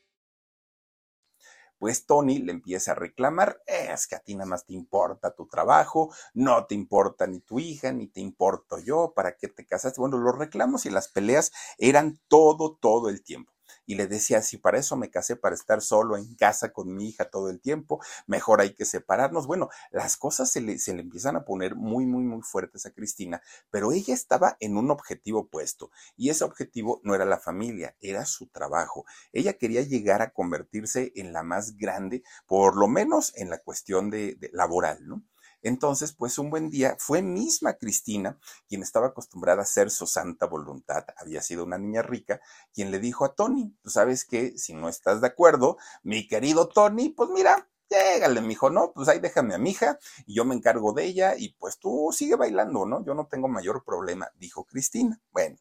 [1.81, 5.47] pues Tony le empieza a reclamar, es que a ti nada más te importa tu
[5.47, 9.99] trabajo, no te importa ni tu hija, ni te importo yo, ¿para qué te casaste?
[9.99, 13.51] Bueno, los reclamos y las peleas eran todo, todo el tiempo
[13.85, 17.09] y le decía, si para eso me casé, para estar solo en casa con mi
[17.09, 19.47] hija todo el tiempo, mejor hay que separarnos.
[19.47, 22.91] Bueno, las cosas se le, se le empiezan a poner muy, muy, muy fuertes a
[22.91, 27.95] Cristina, pero ella estaba en un objetivo puesto y ese objetivo no era la familia,
[27.99, 29.05] era su trabajo.
[29.33, 34.09] Ella quería llegar a convertirse en la más grande, por lo menos en la cuestión
[34.09, 35.23] de, de laboral, ¿no?
[35.61, 40.45] Entonces, pues un buen día fue misma Cristina, quien estaba acostumbrada a hacer su santa
[40.47, 42.41] voluntad, había sido una niña rica,
[42.73, 46.67] quien le dijo a Tony, tú sabes que si no estás de acuerdo, mi querido
[46.67, 48.93] Tony, pues mira, llégale, mijo, ¿no?
[48.93, 52.09] Pues ahí déjame a mi hija y yo me encargo de ella y pues tú
[52.13, 53.03] sigue bailando, ¿no?
[53.05, 55.19] Yo no tengo mayor problema, dijo Cristina.
[55.31, 55.57] Bueno,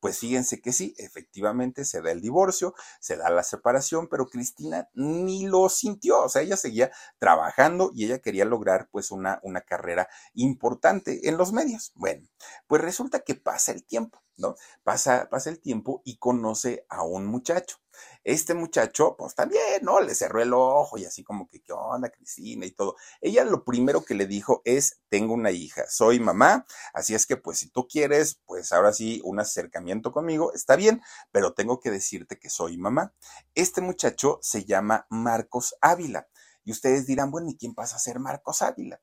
[0.00, 4.88] pues fíjense que sí, efectivamente se da el divorcio, se da la separación, pero Cristina
[4.94, 9.60] ni lo sintió, o sea, ella seguía trabajando y ella quería lograr pues una, una
[9.62, 11.92] carrera importante en los medios.
[11.94, 12.28] Bueno,
[12.66, 14.56] pues resulta que pasa el tiempo, ¿no?
[14.84, 17.78] Pasa, pasa el tiempo y conoce a un muchacho.
[18.28, 20.02] Este muchacho, pues también, ¿no?
[20.02, 22.66] Le cerró el ojo y así como que, ¿qué onda, Cristina?
[22.66, 22.94] Y todo.
[23.22, 27.38] Ella lo primero que le dijo es, tengo una hija, soy mamá, así es que
[27.38, 31.00] pues si tú quieres, pues ahora sí, un acercamiento conmigo, está bien,
[31.32, 33.14] pero tengo que decirte que soy mamá.
[33.54, 36.28] Este muchacho se llama Marcos Ávila.
[36.64, 39.00] Y ustedes dirán, bueno, ¿y quién pasa a ser Marcos Ávila?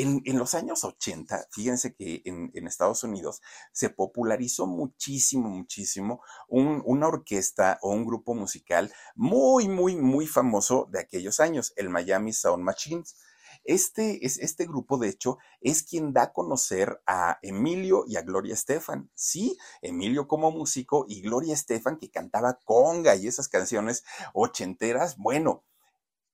[0.00, 7.80] En, los años 80, fíjense que en, Estados Unidos se popularizó muchísimo, muchísimo una orquesta
[7.82, 13.16] o un grupo musical muy, muy, muy famoso de aquellos años, el Miami Sound Machines.
[13.64, 18.22] Este, es, este grupo, de hecho, es quien da a conocer a Emilio y a
[18.22, 19.10] Gloria Estefan.
[19.14, 25.16] Sí, Emilio como músico y Gloria Estefan que cantaba conga y esas canciones ochenteras.
[25.16, 25.64] Bueno,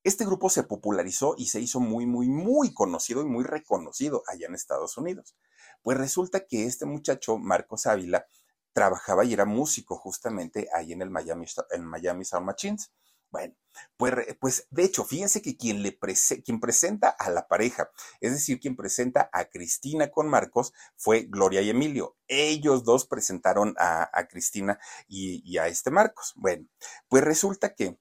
[0.04, 4.46] Este grupo se popularizó y se hizo muy, muy, muy conocido y muy reconocido allá
[4.46, 5.34] en Estados Unidos.
[5.82, 8.26] Pues resulta que este muchacho, Marcos Ávila,
[8.74, 12.92] trabajaba y era músico justamente ahí en el Miami, en Miami Sound Machines.
[13.30, 13.54] Bueno,
[13.96, 15.98] pues, pues de hecho, fíjense que quien, le
[16.44, 17.90] quien presenta a la pareja,
[18.20, 22.16] es decir, quien presenta a Cristina con Marcos, fue Gloria y Emilio.
[22.28, 26.34] Ellos dos presentaron a, Cristina y, y a este Marcos.
[26.36, 26.68] Bueno,
[27.08, 27.98] pues resulta que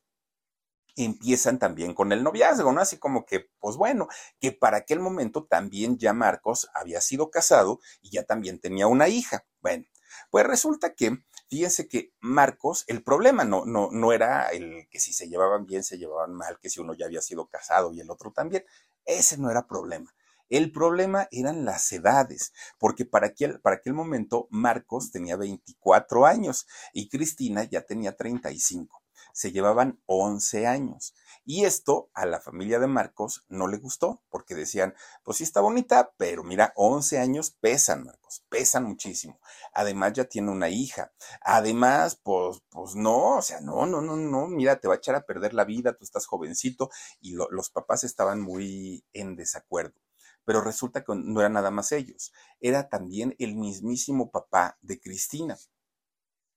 [0.95, 2.81] empiezan también con el noviazgo, ¿no?
[2.81, 4.07] Así como que, pues bueno,
[4.39, 9.07] que para aquel momento también ya Marcos había sido casado y ya también tenía una
[9.07, 9.45] hija.
[9.61, 9.85] Bueno,
[10.29, 15.13] pues resulta que, fíjense que Marcos, el problema no, no, no era el que si
[15.13, 18.09] se llevaban bien, se llevaban mal, que si uno ya había sido casado y el
[18.09, 18.63] otro también.
[19.05, 20.13] Ese no era problema.
[20.49, 26.67] El problema eran las edades, porque para aquel, para aquel momento Marcos tenía 24 años
[26.93, 29.02] y Cristina ya tenía 35
[29.33, 31.13] se llevaban 11 años.
[31.43, 34.93] Y esto a la familia de Marcos no le gustó, porque decían,
[35.23, 39.39] pues sí está bonita, pero mira, 11 años pesan, Marcos, pesan muchísimo.
[39.73, 41.11] Además ya tiene una hija.
[41.41, 45.15] Además, pues, pues no, o sea, no, no, no, no, mira, te va a echar
[45.15, 49.99] a perder la vida, tú estás jovencito, y los papás estaban muy en desacuerdo.
[50.45, 55.57] Pero resulta que no era nada más ellos, era también el mismísimo papá de Cristina.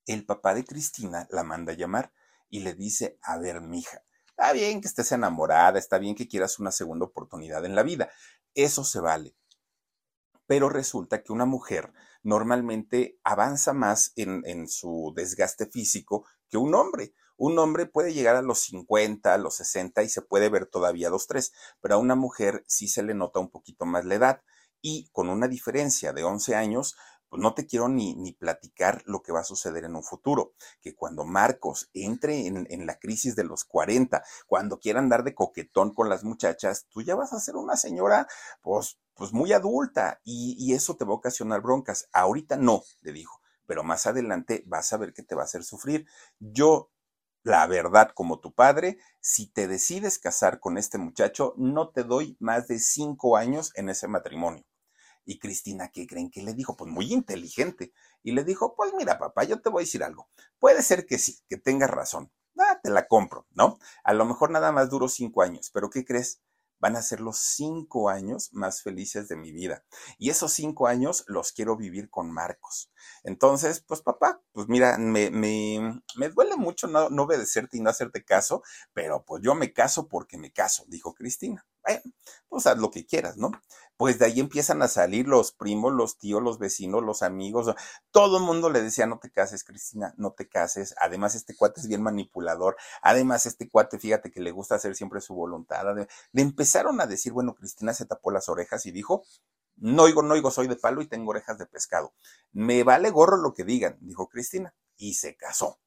[0.07, 2.13] El papá de Cristina la manda a llamar
[2.49, 6.59] y le dice, a ver, mija, está bien que estés enamorada, está bien que quieras
[6.59, 8.11] una segunda oportunidad en la vida,
[8.55, 9.35] eso se vale.
[10.47, 17.15] Pero resulta que una mujer normalmente avanza más en, su desgaste físico que un hombre.
[17.37, 21.11] Un hombre puede llegar a los 50, a los 60 y se puede ver todavía
[21.11, 24.43] dos, tres, pero a una mujer sí se le nota un poquito más la edad.
[24.81, 26.97] Y con una diferencia de 11 años,
[27.29, 30.53] pues no te quiero ni, ni platicar lo que va a suceder en un futuro,
[30.81, 35.93] que cuando Marcos entre en, la crisis de los 40, cuando quiera andar de coquetón
[35.95, 38.27] con las muchachas, tú ya vas a ser una señora,
[38.63, 42.09] pues, pues muy adulta y, y eso te va a ocasionar broncas.
[42.13, 45.65] Ahorita no, le dijo, pero más adelante vas a ver que te va a hacer
[45.65, 46.07] sufrir.
[46.39, 46.91] Yo
[47.47, 52.37] la verdad como tu padre, si te decides casar con este muchacho, no te doy
[52.41, 54.65] más de cinco años en ese matrimonio.
[55.27, 56.77] Y Cristina, ¿qué creen que le dijo?
[56.77, 57.93] Pues muy inteligente.
[58.23, 60.29] Y le dijo, pues mira, papá, yo te voy a decir algo.
[60.59, 62.33] Puede ser que sí, que tengas razón.
[62.59, 63.79] Ah, te la compro, ¿no?
[64.05, 66.41] A lo mejor nada más duró cinco años, pero ¿qué crees?
[66.79, 69.85] van a ser los cinco años más felices de mi vida.
[70.19, 72.91] Y esos cinco años los quiero vivir con Marcos.
[73.25, 77.91] Entonces, pues papá, pues mira, me, me, me duele mucho no, no obedecerte y no
[77.91, 78.63] hacerte caso,
[78.93, 81.67] pero pues yo me caso porque me caso, dijo Cristina.
[82.49, 83.51] Pues haz lo que quieras, ¿no?
[83.97, 87.75] Pues de ahí empiezan a salir los primos, los tíos, los vecinos, los amigos.
[88.11, 90.95] Todo el mundo le decía, no te cases, Cristina, no te cases.
[91.01, 92.77] Además, este cuate es bien manipulador.
[93.03, 95.85] Además, este cuate, fíjate que le gusta hacer siempre su voluntad.
[96.33, 99.25] Le empezaron a decir, bueno, Cristina se tapó las orejas y dijo,
[99.77, 102.13] no oigo, no oigo, soy de palo y tengo orejas de pescado.
[102.53, 104.75] Me vale gorro lo que digan, dijo Cristina.
[104.99, 105.79] Y se casó.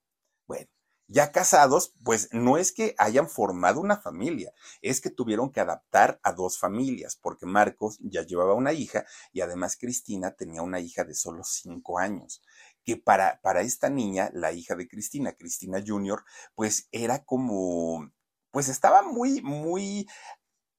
[0.48, 0.68] Bueno,
[1.10, 6.20] ya casados, pues no es que hayan formado una familia, es que tuvieron que adaptar
[6.24, 11.04] a dos familias, porque Marcos ya llevaba una hija y además Cristina tenía una hija
[11.04, 12.42] de solo cinco años
[12.86, 16.24] que para, para esta niña, la hija de Cristina, Cristina Junior,
[16.56, 18.12] pues era como,
[18.52, 20.08] pues estaba muy, muy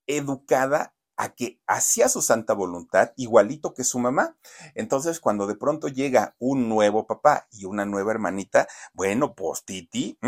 [0.07, 4.39] educada a que hacía su santa voluntad igualito que su mamá.
[4.75, 10.19] Entonces, cuando de pronto llega un nuevo papá y una nueva hermanita, bueno, pues Titi,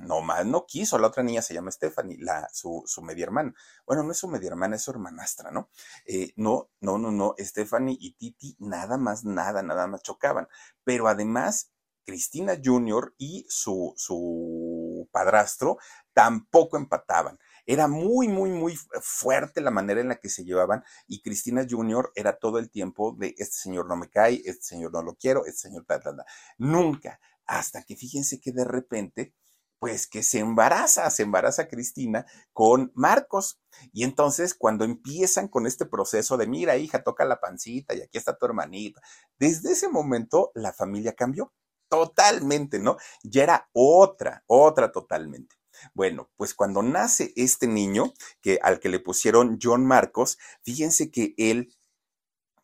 [0.00, 0.98] nomás no quiso.
[0.98, 3.54] La otra niña se llama Stephanie, la, su, su media hermana.
[3.86, 5.68] Bueno, no es su media hermana, es su hermanastra, ¿no?
[6.06, 7.34] Eh, no, no, no, no.
[7.38, 10.48] Stephanie y Titi nada más, nada, nada más chocaban.
[10.82, 11.72] Pero además,
[12.06, 13.14] Cristina Jr.
[13.18, 15.76] y su, su padrastro
[16.14, 17.38] tampoco empataban.
[17.70, 22.10] Era muy, muy, muy fuerte la manera en la que se llevaban y Cristina Junior
[22.14, 25.44] era todo el tiempo de este señor no me cae, este señor no lo quiero,
[25.44, 26.24] este señor tal, tal, tal.
[26.56, 29.34] Nunca, hasta que fíjense que de repente
[29.78, 33.60] pues que se embaraza, se embaraza Cristina con Marcos.
[33.92, 38.16] Y entonces cuando empiezan con este proceso de, mira hija, toca la pancita y aquí
[38.16, 39.02] está tu hermanita,
[39.38, 41.52] desde ese momento la familia cambió
[41.90, 42.96] totalmente, ¿no?
[43.22, 45.56] Ya era otra, otra totalmente.
[45.94, 51.34] Bueno, pues cuando nace este niño, que al que le pusieron John Marcos, fíjense que
[51.38, 51.74] él,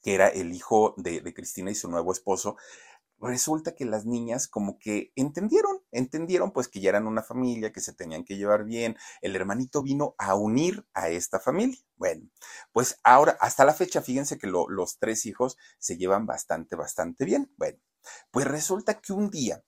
[0.02, 2.56] que era el hijo de, de Cristina y su nuevo esposo,
[3.20, 7.80] resulta que las niñas como que entendieron, entendieron pues que ya eran una familia, que
[7.80, 8.96] se tenían que llevar bien.
[9.22, 11.78] El hermanito vino a unir a esta familia.
[11.96, 12.28] Bueno,
[12.72, 17.52] pues ahora, hasta la fecha, fíjense que los tres hijos se llevan bastante, bastante bien.
[17.56, 17.78] Bueno,
[18.30, 19.62] pues resulta que un día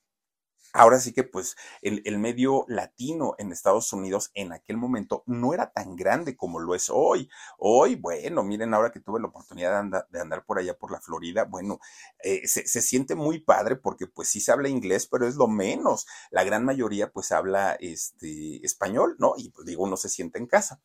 [0.76, 5.54] ahora sí que pues el, el, medio latino en Estados Unidos en aquel momento no
[5.54, 7.28] era tan grande como lo es hoy.
[7.58, 10.92] Hoy, bueno, miren, ahora que tuve la oportunidad de andar, de andar por allá por
[10.92, 11.80] la Florida, bueno,
[12.22, 15.48] eh, se, se, siente muy padre porque pues sí se habla inglés, pero es lo
[15.48, 16.06] menos.
[16.30, 19.34] La gran mayoría pues habla este, español, ¿no?
[19.36, 20.80] Y pues, digo, uno se siente en casa.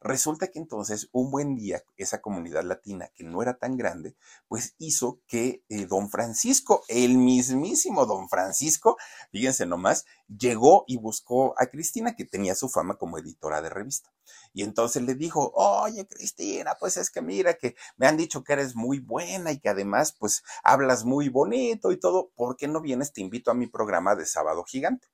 [0.00, 4.16] Resulta que entonces un buen día esa comunidad latina que no era tan grande,
[4.48, 8.96] pues hizo que eh, don Francisco, el mismísimo don Francisco,
[9.36, 14.10] fíjense nomás, llegó y buscó a Cristina, que tenía su fama como editora de revista.
[14.54, 18.54] Y entonces le dijo, oye Cristina, pues es que mira que me han dicho que
[18.54, 22.80] eres muy buena y que además pues hablas muy bonito y todo, ¿por qué no
[22.80, 23.12] vienes?
[23.12, 25.06] Te invito a mi programa de Sábado Gigante.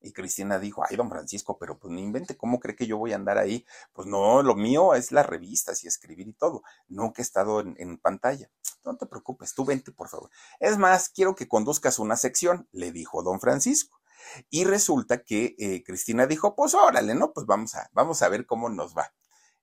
[0.00, 3.12] Y Cristina dijo, ay, don Francisco, pero pues no invente, ¿cómo cree que yo voy
[3.12, 3.66] a andar ahí?
[3.92, 6.62] Pues no, lo mío es las revistas y escribir y todo.
[6.86, 8.48] Nunca he estado en, en, pantalla.
[8.88, 10.30] No te preocupes, tú vente, por favor.
[10.60, 14.00] Es más, quiero que conduzcas una sección, le dijo don Francisco.
[14.48, 17.34] Y resulta que eh, Cristina dijo, pues órale, ¿no?
[17.34, 19.12] Pues vamos a, vamos a ver cómo nos va.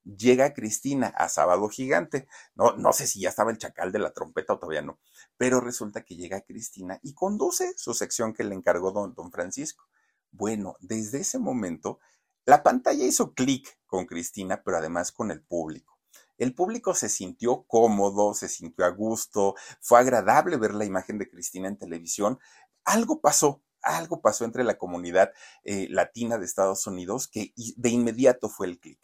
[0.03, 2.27] Llega Cristina a Sábado Gigante.
[2.53, 4.99] No, no sé si ya estaba el chacal de la trompeta o todavía no.
[5.37, 9.85] Pero resulta que llega Cristina y conduce su sección que le encargó don, don Francisco.
[10.29, 11.99] Bueno, desde ese momento,
[12.45, 15.94] la pantalla hizo clic con Cristina, pero además con el público.
[16.37, 21.29] El público se sintió cómodo, se sintió a gusto, fue agradable ver la imagen de
[21.29, 22.39] Cristina en televisión.
[22.83, 25.31] Algo pasó, algo pasó entre la comunidad
[25.63, 28.99] eh, latina de Estados Unidos que de inmediato fue el clic.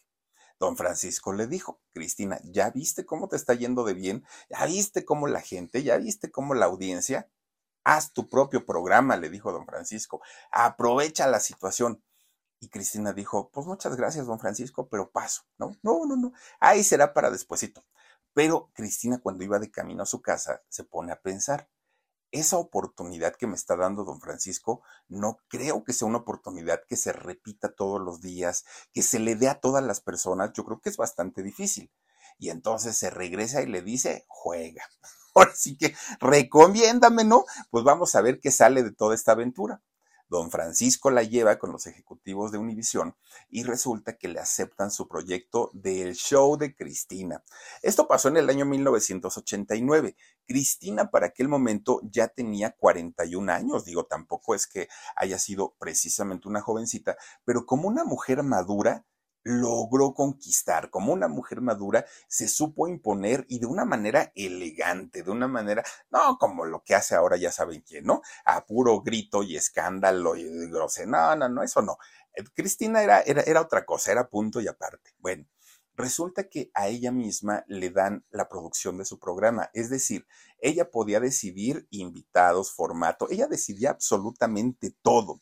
[0.59, 4.23] Don Francisco le dijo, Cristina, ¿ya viste cómo te está yendo de bien?
[4.49, 5.81] ¿Ya viste cómo la gente?
[5.81, 7.27] ¿Ya viste cómo la audiencia?
[7.83, 10.21] Haz tu propio programa, le dijo don Francisco.
[10.51, 12.03] Aprovecha la situación.
[12.61, 15.41] Y Cristina dijo, pues muchas gracias, don Francisco, pero paso.
[15.57, 16.31] No, no, no, no.
[16.59, 17.83] Ahí será para despuesito.
[18.33, 21.67] Pero Cristina, cuando iba de camino a su casa, se pone a pensar,
[22.31, 26.95] esa oportunidad que me está dando don Francisco, no creo que sea una oportunidad que
[26.95, 30.51] se repita todos los días, que se le dé a todas las personas.
[30.53, 31.91] Yo creo que es bastante difícil.
[32.37, 34.85] Y entonces se regresa y le dice, juega.
[35.35, 37.45] Ahora sí que recomiéndame, ¿no?
[37.71, 39.81] Pues vamos a ver qué sale de toda esta aventura.
[40.31, 43.17] Don Francisco la lleva con los ejecutivos de Univisión
[43.49, 47.43] y resulta que le aceptan su proyecto del show de Cristina.
[47.81, 50.15] Esto pasó en el año 1989.
[50.47, 56.47] Cristina para aquel momento ya tenía 41 años, digo, tampoco es que haya sido precisamente
[56.47, 59.05] una jovencita, pero como una mujer madura,
[59.43, 65.31] logró conquistar, como una mujer madura, se supo imponer y de una manera elegante, de
[65.31, 68.21] una manera, no como lo que hace ahora, ya saben quién, ¿no?
[68.45, 71.11] A puro grito y escándalo y grosero.
[71.11, 71.97] No, no, no, eso no.
[72.35, 75.11] Eh, Cristina era, era, era otra cosa, era punto y aparte.
[75.19, 75.45] Bueno,
[75.95, 80.27] resulta que a ella misma le dan la producción de su programa, es decir,
[80.59, 85.41] ella podía decidir invitados, formato, ella decidía absolutamente todo.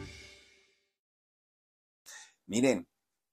[2.51, 2.85] Miren,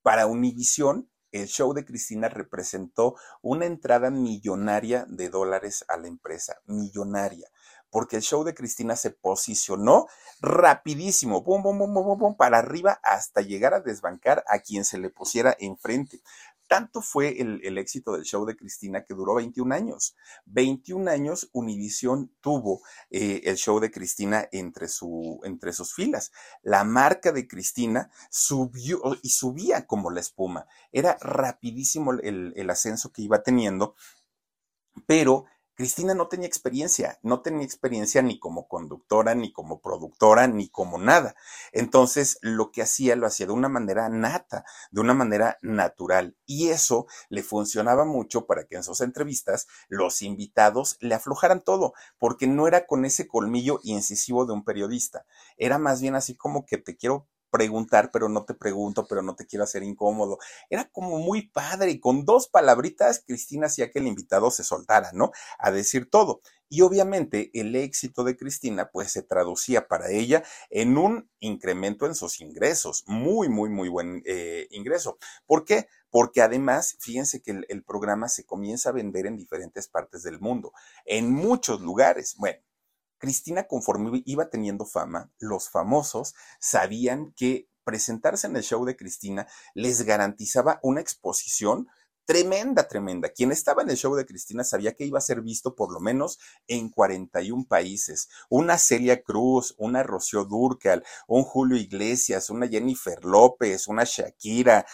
[0.03, 6.61] para Univision, el show de Cristina representó una entrada millonaria de dólares a la empresa,
[6.67, 7.49] millonaria,
[7.91, 10.07] porque el show de Cristina se posicionó
[10.41, 15.11] rapidísimo, pum, pum, pum, pum, para arriba hasta llegar a desbancar a quien se le
[15.11, 16.21] pusiera enfrente.
[16.69, 20.15] Tanto fue el, éxito del show de Cristina que duró 21 años.
[20.45, 26.31] 21 años Univision tuvo eh, el show de Cristina entre, su, entre sus filas.
[26.63, 30.67] La marca de Cristina subió y subía como la espuma.
[30.93, 33.95] Era rapidísimo el ascenso que iba teniendo,
[35.07, 35.47] pero
[35.79, 40.99] Cristina no tenía experiencia, no tenía experiencia ni como conductora, ni como productora, ni como
[40.99, 41.37] nada.
[41.71, 46.37] Entonces, lo que hacía lo hacía de una manera nata, de una manera natural.
[46.47, 51.93] Y eso le funcionaba mucho para que en sus entrevistas los invitados le aflojaran todo,
[52.19, 55.27] porque no era con ese colmillo incisivo de un periodista.
[55.59, 59.35] Era más bien así como que te quiero preguntar, pero no te pregunto, pero no
[59.35, 60.39] te quiero hacer incómodo.
[60.71, 65.11] Era como muy padre y con dos palabritas Cristina hacía que el invitado se soltara,
[65.13, 65.33] ¿no?
[65.59, 66.41] A decir todo.
[66.71, 72.15] Y obviamente el éxito de Cristina pues se traducía para ella en un incremento en
[72.15, 75.19] sus ingresos, muy, muy, muy buen eh, ingreso.
[75.47, 75.89] ¿Por qué?
[76.11, 80.41] Porque además, fíjense que el, el programa se comienza a vender en diferentes partes del
[80.41, 80.73] mundo,
[81.07, 82.35] en muchos lugares.
[82.37, 82.61] Bueno,
[83.19, 89.47] Cristina, conforme iba teniendo fama, los famosos sabían que presentarse en el show de Cristina
[89.75, 91.89] les garantizaba una exposición
[92.29, 93.31] tremenda, tremenda.
[93.31, 95.99] Quien estaba en el show de Cristina sabía que iba a ser visto por lo
[95.99, 98.29] menos en 41 países.
[98.51, 104.85] Una Celia Cruz, una Rocío Durcal, un Julio Iglesias, una Jennifer López, una Shakira.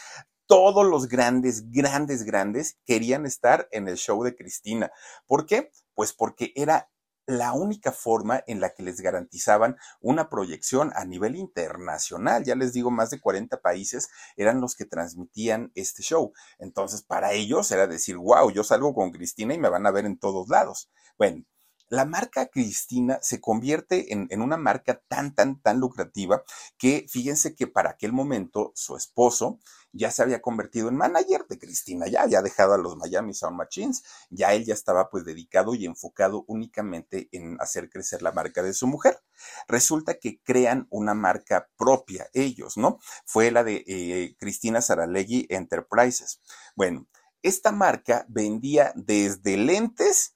[0.47, 4.93] Todos los grandes, grandes, grandes querían estar en el show de Cristina.
[5.27, 5.73] ¿Por qué?
[5.95, 6.89] Pues porque era
[7.27, 12.45] la única forma en la que les garantizaban una proyección a nivel internacional.
[12.45, 16.33] Ya les digo, más de 40 países eran los que transmitían este show.
[16.59, 20.07] Entonces, para ellos era decir, wow, yo salgo con Cristina y me van a ver
[20.07, 20.91] en todos lados.
[21.17, 21.45] Bueno,
[21.89, 26.43] la marca Cristina se convierte en, una marca tan, tan, tan lucrativa
[26.79, 29.59] que fíjense que para aquel momento su esposo
[29.95, 33.57] ya se había convertido en manager de Cristina, ya había dejado a los Miami Sound
[33.57, 38.63] Machines, ya él ya estaba pues dedicado y enfocado únicamente en hacer crecer la marca
[38.63, 39.21] de su mujer.
[39.69, 42.99] Resulta que crean una marca propia ellos, ¿no?
[43.25, 46.41] Fue la de eh, Cristina Saralegui Enterprises.
[46.75, 47.07] Bueno,
[47.43, 50.34] esta marca vendía desde lentes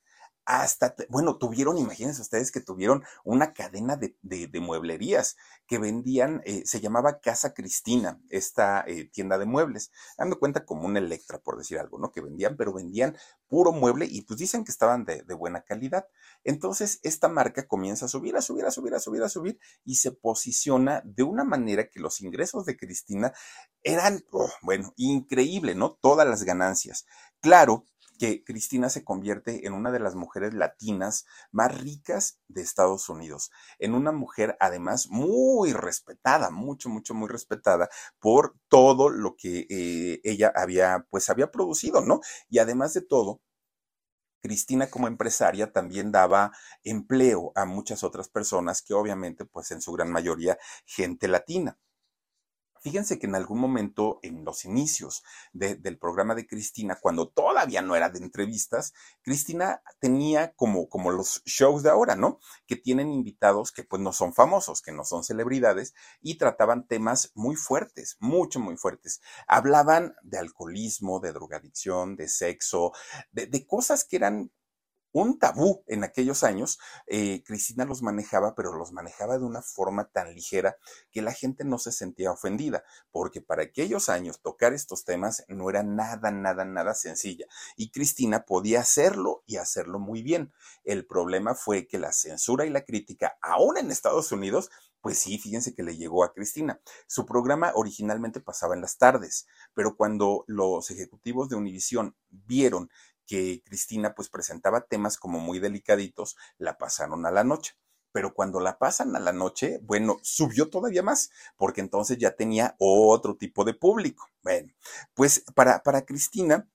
[0.48, 5.36] hasta, bueno, tuvieron, imagínense ustedes que tuvieron una cadena de, mueblerías
[5.66, 10.86] que vendían, eh, se llamaba Casa Cristina, esta eh, tienda de muebles, dando cuenta como
[10.86, 12.12] un Electra, por decir algo, ¿no?
[12.12, 13.14] Que vendían, pero vendían
[13.46, 16.06] puro mueble y pues dicen que estaban de, buena calidad.
[16.44, 19.96] Entonces, esta marca comienza a subir, a subir, a subir, a subir, a subir y
[19.96, 23.34] se posiciona de una manera que los ingresos de Cristina
[23.82, 25.98] eran, oh, bueno, increíble, ¿no?
[26.00, 27.04] Todas las ganancias.
[27.42, 27.84] Claro
[28.18, 33.50] que Cristina se convierte en una de las mujeres latinas más ricas de Estados Unidos,
[33.78, 37.88] en una mujer además muy respetada, mucho, mucho, muy respetada
[38.18, 42.20] por todo lo que eh, ella había, pues había producido, ¿no?
[42.48, 43.40] Y además de todo,
[44.40, 46.52] Cristina como empresaria también daba
[46.84, 51.78] empleo a muchas otras personas que obviamente, pues en su gran mayoría, gente latina.
[52.82, 55.22] Fíjense que en algún momento, en los inicios
[55.52, 61.42] del programa de Cristina, cuando todavía no era de entrevistas, Cristina tenía como, como los
[61.44, 62.38] shows de ahora, ¿no?
[62.66, 67.32] Que tienen invitados que pues no son famosos, que no son celebridades y trataban temas
[67.34, 69.20] muy fuertes, mucho, muy fuertes.
[69.46, 72.92] Hablaban de alcoholismo, de drogadicción, de sexo,
[73.32, 74.50] de, de cosas que eran
[75.20, 80.08] un tabú en aquellos años, eh, Cristina los manejaba, pero los manejaba de una forma
[80.08, 80.76] tan ligera
[81.10, 85.70] que la gente no se sentía ofendida, porque para aquellos años tocar estos temas no
[85.70, 87.46] era nada, nada, nada sencilla.
[87.76, 90.52] Y Cristina podía hacerlo y hacerlo muy bien.
[90.84, 95.38] El problema fue que la censura y la crítica, aún en Estados Unidos, pues sí,
[95.38, 96.80] fíjense que le llegó a Cristina.
[97.06, 102.90] Su programa originalmente pasaba en las tardes, pero cuando los ejecutivos de Univisión vieron
[103.28, 107.74] que Cristina pues presentaba temas como muy delicaditos, la pasaron a la noche.
[108.10, 112.74] Pero cuando la pasan a la noche, bueno, subió todavía más, porque entonces ya tenía
[112.78, 114.28] otro tipo de público.
[114.42, 114.72] Bueno,
[115.14, 116.66] pues para, para Cristina,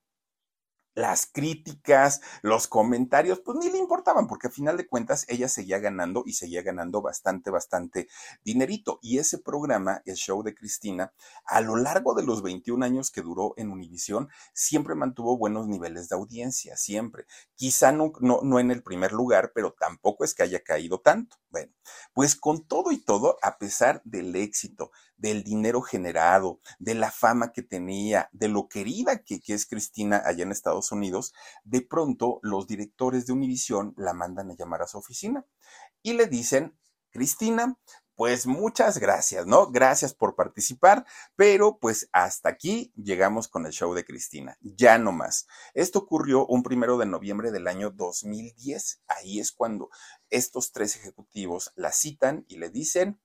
[0.95, 5.79] las críticas, los comentarios, pues ni le importaban, porque a final de cuentas ella seguía
[5.79, 8.07] ganando y seguía ganando bastante, bastante
[8.43, 8.99] dinerito.
[9.01, 11.13] Y ese programa, el show de Cristina,
[11.45, 16.09] a lo largo de los 21 años que duró en Univisión, siempre mantuvo buenos niveles
[16.09, 17.25] de audiencia, siempre.
[17.55, 21.37] Quizá no, no, no en el primer lugar, pero tampoco es que haya caído tanto.
[21.49, 21.71] Bueno,
[22.13, 27.51] pues con todo y todo, a pesar del éxito, del dinero generado, de la fama
[27.51, 32.39] que tenía, de lo querida que, que es Cristina allá en Estados Unidos, de pronto
[32.41, 35.45] los directores de Univision la mandan a llamar a su oficina
[36.01, 36.77] y le dicen,
[37.11, 37.77] Cristina,
[38.15, 39.71] pues muchas gracias, ¿no?
[39.71, 41.05] Gracias por participar,
[41.35, 45.47] pero pues hasta aquí llegamos con el show de Cristina, ya no más.
[45.73, 49.89] Esto ocurrió un primero de noviembre del año 2010, ahí es cuando
[50.29, 53.19] estos tres ejecutivos la citan y le dicen,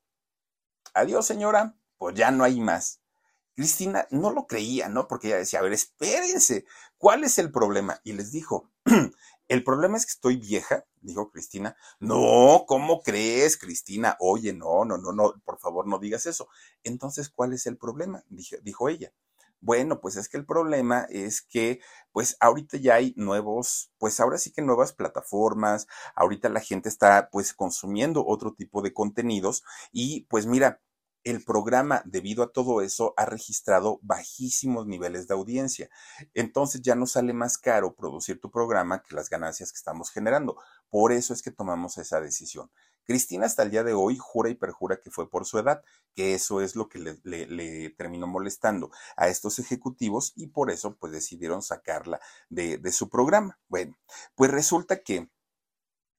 [0.94, 3.00] adiós señora, pues ya no hay más.
[3.58, 5.08] Cristina no lo creía, ¿no?
[5.08, 6.64] Porque ella decía, a ver, espérense,
[6.96, 8.00] ¿cuál es el problema?
[8.04, 8.70] Y les dijo,
[9.48, 11.76] el problema es que estoy vieja, dijo Cristina.
[11.98, 14.16] No, ¿cómo crees, Cristina?
[14.20, 16.48] Oye, no, no, no, no, por favor, no digas eso.
[16.84, 18.22] Entonces, ¿cuál es el problema?
[18.28, 19.12] dijo ella.
[19.60, 21.80] Bueno, pues es que el problema es que,
[22.12, 27.28] pues ahorita ya hay nuevos, pues ahora sí que nuevas plataformas, ahorita la gente está
[27.32, 30.80] pues consumiendo otro tipo de contenidos y pues mira,
[31.30, 35.90] el programa, debido a todo eso, ha registrado bajísimos niveles de audiencia.
[36.34, 40.56] Entonces ya no sale más caro producir tu programa que las ganancias que estamos generando.
[40.90, 42.70] Por eso es que tomamos esa decisión.
[43.08, 45.82] Cristina hasta el día de hoy jura y perjura que fue por su edad,
[46.14, 51.12] que eso es lo que le, terminó molestando a estos ejecutivos y por eso pues
[51.12, 52.20] decidieron sacarla
[52.50, 53.58] de, su programa.
[53.66, 53.96] Bueno,
[54.34, 55.30] pues resulta que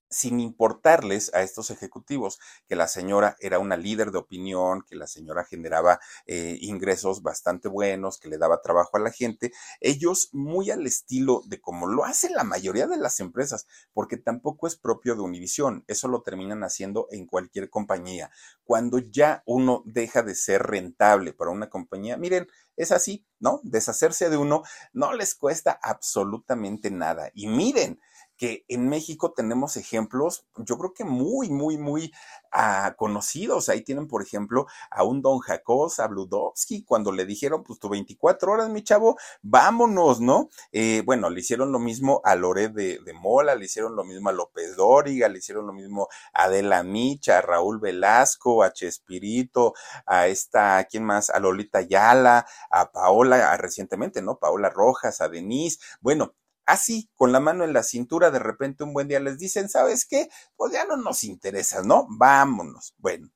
[0.10, 5.08] sin importarles a estos ejecutivos que la señora era una líder de opinión, que la
[5.08, 10.72] señora generaba eh, ingresos bastante buenos, que le daba trabajo a la gente, ellos muy
[10.72, 15.16] al estilo de como lo hacen la mayoría de las empresas, porque tampoco es propio
[15.16, 18.32] de Univisión, eso lo terminan haciendo en cualquier compañía.
[18.64, 23.60] Cuando ya uno deja de ser rentable para una compañía, miren, es así, ¿no?
[23.64, 27.30] Deshacerse de uno no les cuesta absolutamente nada.
[27.34, 28.00] Y miren,
[28.40, 32.14] que en México tenemos ejemplos, yo creo que muy, muy, muy
[32.54, 33.68] ah, conocidos.
[33.68, 37.90] Ahí tienen, por ejemplo, a un don Jacos, a Bludowski, cuando le dijeron, pues tu
[37.90, 40.50] 24 horas, mi chavo, vámonos, ¿no?
[40.72, 44.30] Eh, bueno, le hicieron lo mismo a Loré de, de, Mola, le hicieron lo mismo
[44.30, 49.74] a López Dóriga, le hicieron lo mismo a Adela Micha, a Raúl Velasco, a Chespirito,
[50.06, 51.30] a esta, ¿quién más?
[51.30, 54.40] A Lolita Yala, a Paola, recientemente, ¿no?
[54.40, 55.80] Paola Rojas, a Denise.
[56.00, 56.36] Bueno,
[56.70, 60.06] así, con la mano en la cintura, de repente un buen día les dicen, ¿sabes
[60.06, 60.30] qué?
[60.56, 62.08] Pues ya no nos interesa, ¿no?
[62.10, 62.94] Vámonos.
[62.98, 63.30] Bueno,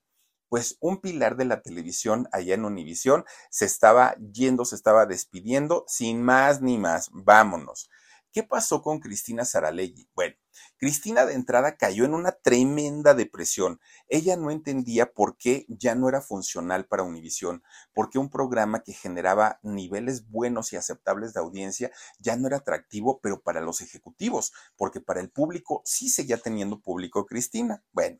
[0.49, 5.83] pues un pilar de la televisión allá en Univisión se estaba yendo, se estaba despidiendo,
[5.87, 7.89] sin más ni más, vámonos.
[8.33, 10.09] ¿Qué pasó con Cristina Saralegui?
[10.15, 10.35] Bueno,
[10.77, 13.79] Cristina de entrada cayó en una tremenda depresión.
[14.09, 17.61] Ella no entendía por qué ya no era funcional para Univisión,
[17.93, 22.57] por qué un programa que generaba niveles buenos y aceptables de audiencia ya no era
[22.57, 27.83] atractivo, pero para los ejecutivos, porque para el público sí seguía teniendo público Cristina.
[27.91, 28.17] Bueno,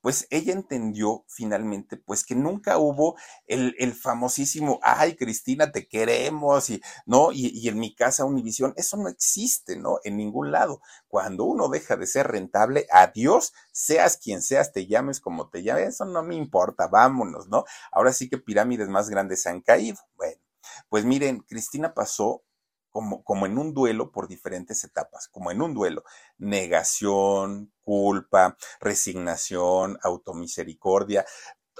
[0.00, 3.16] pues ella entendió finalmente pues que nunca hubo
[3.46, 8.72] el, el famosísimo, ay Cristina, te queremos y no, y, y, en mi casa Univisión,
[8.76, 9.98] eso no existe, ¿no?
[10.04, 10.80] En ningún lado.
[11.08, 15.88] Cuando uno deja de ser rentable, adiós, seas quien seas, te llames como te llames,
[15.88, 17.64] eso no me importa, vámonos, ¿no?
[17.92, 19.98] Ahora sí que pirámides más grandes han caído.
[20.16, 20.40] Bueno,
[20.88, 22.42] pues miren, Cristina pasó
[22.96, 26.02] como, como, en un duelo por diferentes etapas, como en un duelo,
[26.38, 31.26] negación, culpa, resignación, automisericordia.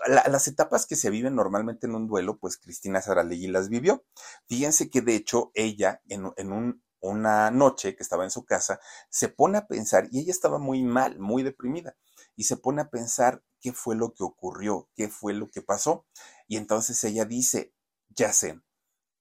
[0.07, 4.05] La, las etapas que se viven normalmente en un duelo, pues Cristina Saralegui las vivió.
[4.47, 8.79] Fíjense que de hecho ella en, en un, una noche que estaba en su casa,
[9.09, 11.97] se pone a pensar, y ella estaba muy mal, muy deprimida,
[12.35, 16.05] y se pone a pensar qué fue lo que ocurrió, qué fue lo que pasó.
[16.47, 17.73] Y entonces ella dice,
[18.11, 18.61] ya sé,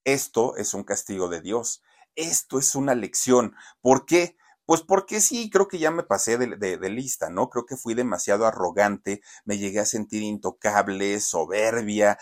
[0.05, 1.83] esto es un castigo de Dios.
[2.15, 3.55] Esto es una lección.
[3.81, 4.37] ¿Por qué?
[4.65, 7.49] Pues porque sí, creo que ya me pasé de, lista, ¿no?
[7.49, 12.17] Creo que fui demasiado arrogante, me llegué a sentir intocable, soberbia,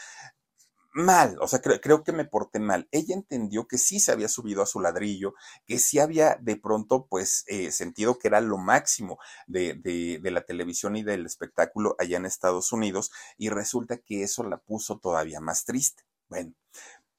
[0.93, 2.87] mal, o sea, creo, creo que me porté mal.
[2.91, 5.33] Ella entendió que sí se había subido a su ladrillo,
[5.65, 10.31] que sí había de pronto, pues, eh, sentido que era lo máximo de, de, de
[10.31, 14.99] la televisión y del espectáculo allá en Estados Unidos, y resulta que eso la puso
[14.99, 16.03] todavía más triste.
[16.29, 16.53] Bueno,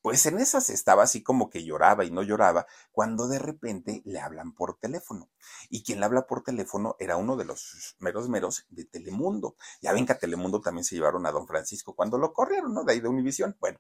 [0.05, 4.21] pues en esas estaba así como que lloraba y no lloraba, cuando de repente le
[4.21, 5.31] hablan por teléfono.
[5.71, 9.57] Y quien le habla por teléfono era uno de los meros meros de Telemundo.
[9.81, 12.85] Ya ven que a Telemundo también se llevaron a don Francisco cuando lo corrieron, ¿no?
[12.85, 13.57] De ahí de Univisión.
[13.61, 13.79] Bueno,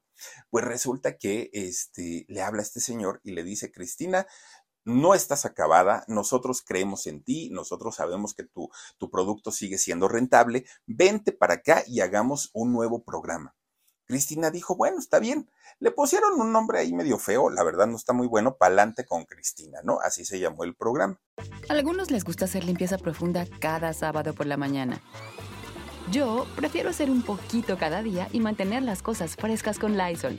[0.48, 4.26] pues resulta que este, le habla a este señor y le dice, Cristina,
[4.82, 10.08] no estás acabada, nosotros creemos en ti, nosotros sabemos que tu, tu producto sigue siendo
[10.08, 13.54] rentable, vente para acá y hagamos un nuevo programa.
[14.06, 15.50] Cristina dijo, bueno, está bien.
[15.80, 19.24] Le pusieron un nombre ahí medio feo, la verdad no está muy bueno, Palante con
[19.24, 19.98] Cristina, ¿no?
[20.00, 21.20] Así se llamó el programa.
[21.68, 25.00] A algunos les gusta hacer limpieza profunda cada sábado por la mañana.
[26.10, 30.38] Yo prefiero hacer un poquito cada día y mantener las cosas frescas con Lysol.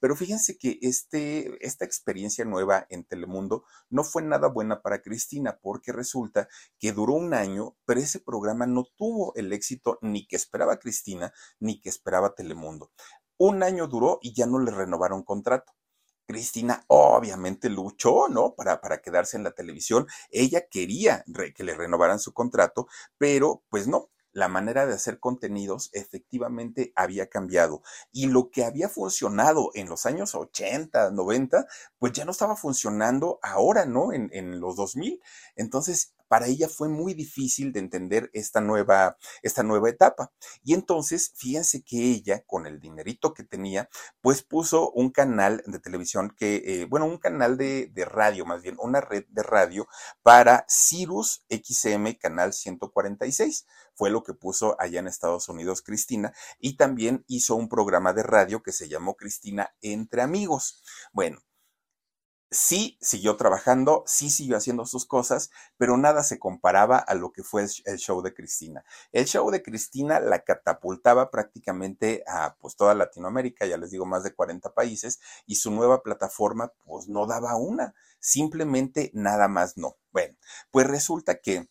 [0.00, 5.58] Pero fíjense que este, esta experiencia nueva en Telemundo no fue nada buena para Cristina,
[5.60, 10.36] porque resulta que duró un año, pero ese programa no tuvo el éxito ni que
[10.36, 12.90] esperaba Cristina, ni que esperaba Telemundo.
[13.38, 15.72] Un año duró y ya no le renovaron contrato.
[16.26, 18.54] Cristina obviamente luchó, ¿no?
[18.54, 20.06] Para, para quedarse en la televisión.
[20.30, 21.24] Ella quería
[21.54, 27.28] que le renovaran su contrato, pero pues no, la manera de hacer contenidos efectivamente había
[27.28, 27.82] cambiado
[28.12, 31.66] y lo que había funcionado en los años 80, 90,
[31.98, 34.12] pues ya no estaba funcionando ahora, ¿no?
[34.12, 35.22] En, en los 2000.
[35.56, 40.32] Entonces, para ella fue muy difícil de entender esta nueva, esta nueva etapa.
[40.64, 43.88] Y entonces, fíjense que ella, con el dinerito que tenía,
[44.20, 48.62] pues puso un canal de televisión que, eh, bueno, un canal de, de, radio, más
[48.62, 49.86] bien, una red de radio
[50.22, 53.66] para Cirrus XM Canal 146.
[53.96, 58.22] Fue lo que puso allá en Estados Unidos Cristina y también hizo un programa de
[58.22, 60.82] radio que se llamó Cristina entre amigos.
[61.12, 61.40] Bueno,
[62.50, 67.42] sí siguió trabajando, sí siguió haciendo sus cosas, pero nada se comparaba a lo que
[67.42, 68.84] fue el show de Cristina.
[69.12, 74.22] El show de Cristina la catapultaba prácticamente a pues toda Latinoamérica, ya les digo, más
[74.22, 79.96] de 40 países, y su nueva plataforma pues no daba una, simplemente nada más no.
[80.12, 80.36] Bueno,
[80.70, 81.68] pues resulta que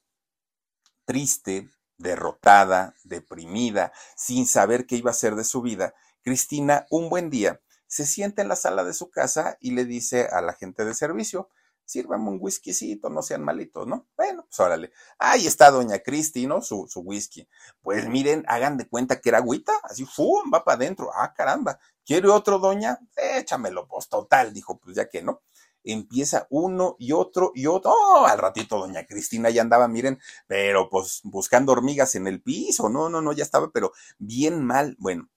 [1.05, 5.93] triste, derrotada, deprimida, sin saber qué iba a hacer de su vida,
[6.23, 10.27] Cristina un buen día se sienta en la sala de su casa y le dice
[10.31, 11.49] a la gente de servicio,
[11.85, 14.07] sírvame un whiskycito, no sean malitos, ¿no?
[14.17, 14.91] Bueno, pues órale.
[15.19, 16.61] Ahí está doña Cristi, ¿no?
[16.61, 17.47] Su, su whisky.
[17.81, 20.51] Pues miren, hagan de cuenta que era agüita, así, ¡fum!
[20.53, 21.11] va para adentro.
[21.13, 21.79] Ah, caramba.
[22.03, 22.99] ¿Quiere otro, doña?
[23.15, 25.41] Échamelo, pues total, dijo, pues ya que no.
[25.85, 27.93] Empieza uno y otro y otro.
[27.93, 32.89] Oh, al ratito doña Cristina ya andaba, miren, pero pues buscando hormigas en el piso.
[32.89, 34.95] No, no, no, ya estaba, pero bien mal.
[34.99, 35.29] Bueno,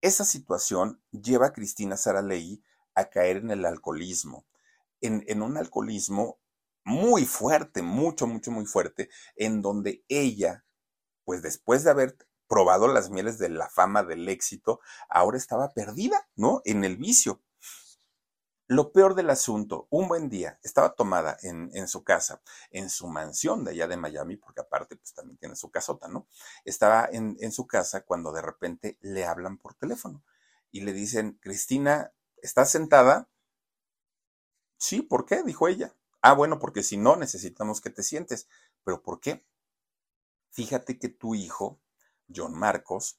[0.00, 2.62] esa situación lleva a Cristina Saralegui
[2.94, 4.46] a caer en el alcoholismo,
[5.00, 6.40] en, un alcoholismo
[6.84, 10.64] muy fuerte, mucho, mucho, muy fuerte, en donde ella,
[11.24, 12.16] pues después de haber
[12.48, 16.62] probado las mieles de la fama, del éxito, ahora estaba perdida, ¿no?
[16.64, 17.40] En el vicio.
[18.70, 23.64] Lo peor del asunto, un buen día, estaba tomada en, su casa, en su mansión
[23.64, 26.28] de allá de Miami, porque aparte pues también tiene su casota, ¿no?
[26.66, 30.22] Estaba en, en su casa cuando de repente le hablan por teléfono
[30.70, 32.12] y le dicen, Cristina,
[32.42, 33.30] ¿estás sentada?
[34.76, 35.42] Sí, ¿por qué?
[35.42, 35.94] Dijo ella.
[36.20, 38.48] Ah, bueno, porque si no, necesitamos que te sientes.
[38.84, 39.46] ¿Pero por qué?
[40.50, 41.80] Fíjate que tu hijo,
[42.34, 43.18] John Marcos,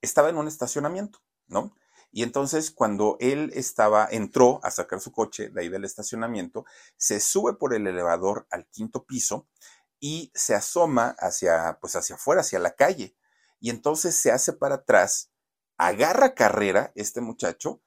[0.00, 1.74] estaba en un estacionamiento, ¿no?
[2.16, 6.64] Y entonces cuando él estaba, entró a sacar su coche de ahí del estacionamiento,
[6.96, 9.48] se sube por el elevador al quinto piso
[9.98, 13.16] y se asoma hacia, pues hacia afuera, hacia la calle.
[13.58, 15.32] Y entonces se hace para atrás,
[15.76, 17.82] agarra carrera este muchacho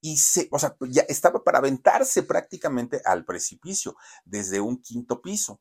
[0.00, 5.60] y se, o sea, ya estaba para aventarse prácticamente al precipicio desde un quinto piso.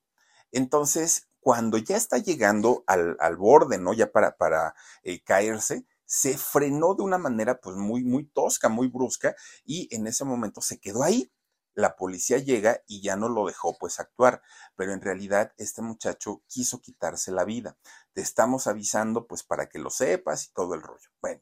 [0.52, 3.94] Entonces, cuando ya está llegando al, al borde, ¿no?
[3.94, 8.90] Ya para, para eh, caerse, se frenó de una manera pues muy, muy tosca, muy
[8.90, 9.34] brusca
[9.64, 11.32] y en ese momento se quedó ahí.
[11.74, 14.42] La policía llega y ya no lo dejó pues actuar,
[14.76, 17.78] pero en realidad este muchacho quiso quitarse la vida.
[18.12, 21.08] Te estamos avisando pues para que lo sepas y todo el rollo.
[21.22, 21.42] Bueno,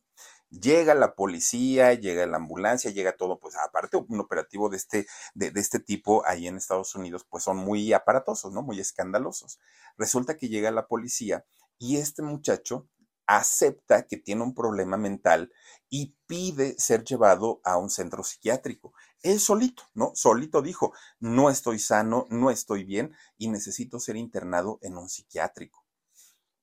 [0.52, 5.50] llega la policía, llega la ambulancia, llega todo, pues aparte un operativo de este, de,
[5.50, 8.62] de, este tipo ahí en Estados Unidos, pues son muy aparatosos, ¿no?
[8.62, 9.60] Muy escandalosos.
[9.98, 11.44] Resulta que llega la policía
[11.80, 12.88] y este muchacho
[13.30, 15.52] acepta que tiene un problema mental
[15.88, 18.94] y pide ser llevado a un centro psiquiátrico.
[19.22, 20.12] Él solito, ¿no?
[20.16, 25.86] Solito dijo, no estoy sano, no estoy bien y necesito ser internado en un psiquiátrico.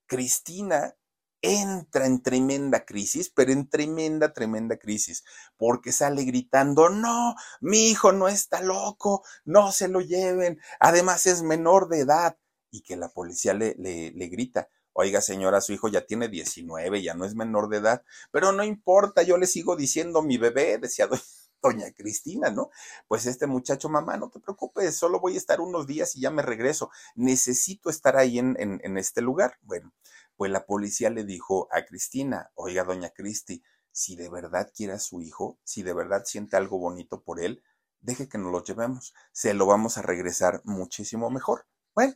[0.07, 0.97] Cristina
[1.41, 5.23] entra en tremenda crisis, pero en tremenda, tremenda crisis,
[5.57, 11.43] porque sale gritando, no, mi hijo no está loco, no se lo lleven, además es
[11.43, 12.37] menor de edad,
[12.73, 17.03] y que la policía le, le, le grita, Oiga, señora, su hijo ya tiene 19,
[17.03, 20.78] ya no es menor de edad, pero no importa, yo le sigo diciendo mi bebé,
[20.78, 21.07] decía
[21.62, 22.70] doña Cristina, ¿no?
[23.07, 26.30] Pues este muchacho, mamá, no te preocupes, solo voy a estar unos días y ya
[26.30, 26.90] me regreso.
[27.14, 29.59] Necesito estar ahí en, en, en este lugar.
[29.61, 29.92] Bueno,
[30.36, 34.99] pues la policía le dijo a Cristina, oiga, doña Cristi, si de verdad quiere a
[34.99, 37.62] su hijo, si de verdad siente algo bonito por él,
[38.01, 41.66] deje que nos lo llevemos, se lo vamos a regresar muchísimo mejor.
[41.94, 42.14] Bueno,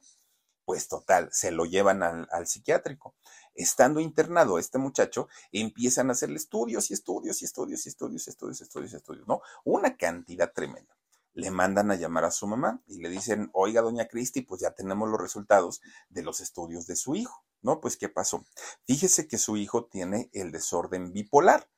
[0.71, 3.17] pues total, se lo llevan al, psiquiátrico.
[3.57, 8.31] Estando internado este muchacho, empiezan a hacerle estudios y estudios y estudios y estudios y
[8.31, 9.43] estudios y estudios estudios, ¿no?
[9.65, 10.97] Una cantidad tremenda.
[11.35, 14.71] Le mandan a llamar a su mamá y le dicen, oiga, doña Cristi, pues ya
[14.71, 17.81] tenemos los resultados de los estudios de su hijo, ¿no?
[17.81, 18.45] Pues, ¿qué pasó?
[18.87, 21.69] Fíjese que su hijo tiene el desorden bipolar.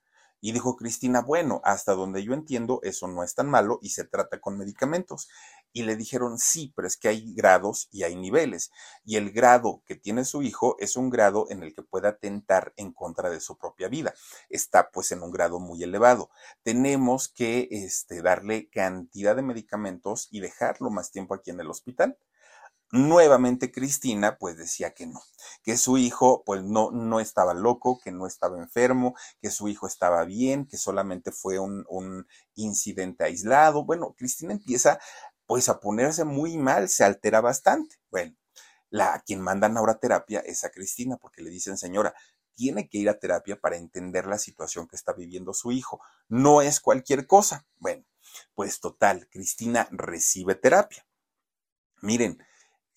[0.45, 4.03] Y dijo Cristina, bueno, hasta donde yo entiendo, eso no es tan malo y se
[4.05, 5.29] trata con medicamentos.
[5.73, 8.71] Y le dijeron, sí, pero es que hay grados y hay niveles.
[9.05, 12.73] Y el grado que tiene su hijo es un grado en el que puede atentar
[12.77, 14.15] en contra de su propia vida.
[14.49, 16.31] Está pues en un grado muy elevado.
[16.63, 22.19] Tenemos que este, darle cantidad de medicamentos y dejarlo más tiempo aquí en el hospital.
[22.95, 25.23] Nuevamente Cristina pues decía que no,
[25.63, 29.87] que su hijo pues no, no estaba loco, que no estaba enfermo, que su hijo
[29.87, 33.87] estaba bien, que solamente fue un, un incidente aislado.
[33.87, 35.01] Bueno, Cristina empieza
[35.47, 37.97] pues a ponerse muy mal, se altera bastante.
[38.11, 38.37] Bueno,
[38.91, 42.15] la quien manda ahora terapia es a Cristina porque le dicen, señora,
[42.55, 46.01] tiene que ir a terapia para entender la situación que está viviendo su hijo.
[46.29, 47.67] No es cualquier cosa.
[47.79, 48.05] Bueno,
[48.55, 51.07] pues total, Cristina recibe terapia.
[52.03, 52.43] Miren,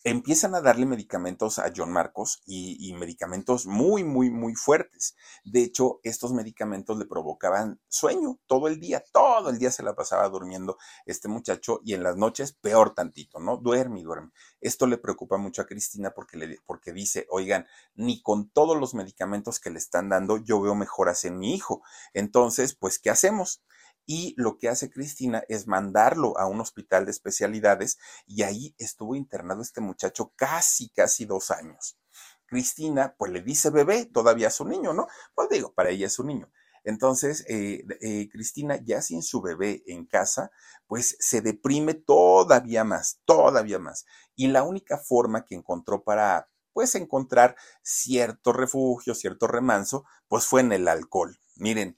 [0.06, 5.16] empiezan a darle medicamentos a John Marcos y, medicamentos muy, muy, muy fuertes.
[5.43, 9.95] De hecho, estos medicamentos le provocaban sueño todo el día, todo el día se la
[9.95, 10.78] pasaba durmiendo
[11.08, 13.58] este muchacho y en las noches peor tantito, ¿no?
[13.58, 14.30] Duerme y duerme.
[14.62, 18.93] Esto le preocupa mucho a Cristina porque, le, porque dice, oigan, ni con todos los
[18.93, 21.82] medicamentos que le están dando yo veo mejoras en mi hijo.
[22.14, 23.64] Entonces, pues, ¿qué hacemos?
[24.06, 29.16] Y lo que hace Cristina es mandarlo a un hospital de especialidades y ahí estuvo
[29.16, 31.97] internado este muchacho casi, casi dos años.
[32.45, 35.08] Cristina, pues le dice bebé, todavía es un niño, ¿no?
[35.34, 36.51] Pues digo, para ella es un niño.
[36.84, 40.51] Entonces, eh, eh, Cristina, ya sin su bebé en casa,
[40.86, 44.06] pues se deprime todavía más, todavía más.
[44.36, 50.62] Y la única forma que encontró para, pues, encontrar cierto refugio, cierto remanso, pues fue
[50.62, 51.39] en el alcohol.
[51.56, 51.97] Miren,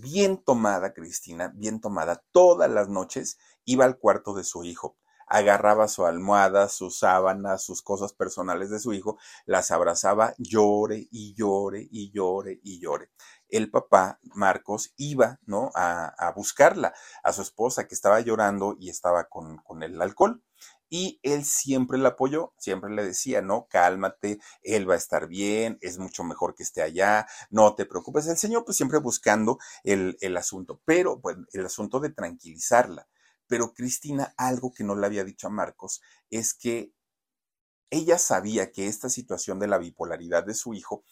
[0.00, 5.88] bien tomada, Cristina, bien tomada, todas las noches iba al cuarto de su hijo, agarraba
[5.88, 11.88] su almohada, sus sábanas, sus cosas personales de su hijo, las abrazaba, llore y llore
[11.90, 13.10] y llore y llore.
[13.48, 15.70] El papá, Marcos, iba, ¿no?
[15.74, 20.42] A, a buscarla, a su esposa que estaba llorando y estaba con, con el alcohol
[20.88, 25.78] y él siempre la apoyó, siempre le decía, no, cálmate, él va a estar bien,
[25.80, 28.26] es mucho mejor que esté allá, no te preocupes.
[28.26, 31.20] El Señor pues siempre buscando el, el asunto, pero
[31.52, 33.08] el asunto de tranquilizarla.
[33.48, 36.92] Pero Cristina, algo que no le había dicho a Marcos, es que
[37.90, 41.04] ella sabía que esta situación de la bipolaridad de su hijo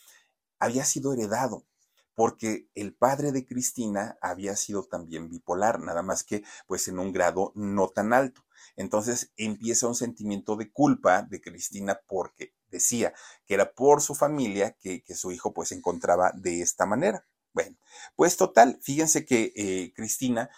[0.58, 1.66] había sido heredado
[2.14, 7.12] porque el padre de Cristina había sido también bipolar, nada más que pues en un
[7.12, 8.43] grado no tan alto.
[8.76, 13.14] Entonces empieza un sentimiento de culpa de Cristina porque decía
[13.46, 17.26] que era por su familia que, su hijo pues se encontraba de esta manera.
[17.52, 17.76] Bueno,
[18.16, 20.50] pues total, fíjense que eh, Cristina,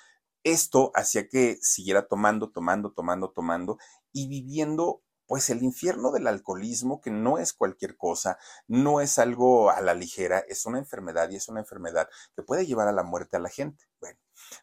[0.44, 3.78] esto hacía que siguiera tomando, tomando, tomando, tomando
[4.12, 8.38] y viviendo pues el infierno del alcoholismo, que no es cualquier cosa,
[8.68, 12.64] no es algo a la ligera, es una enfermedad y es una enfermedad que puede
[12.64, 13.84] llevar a la muerte a la gente.
[14.00, 14.18] Bueno,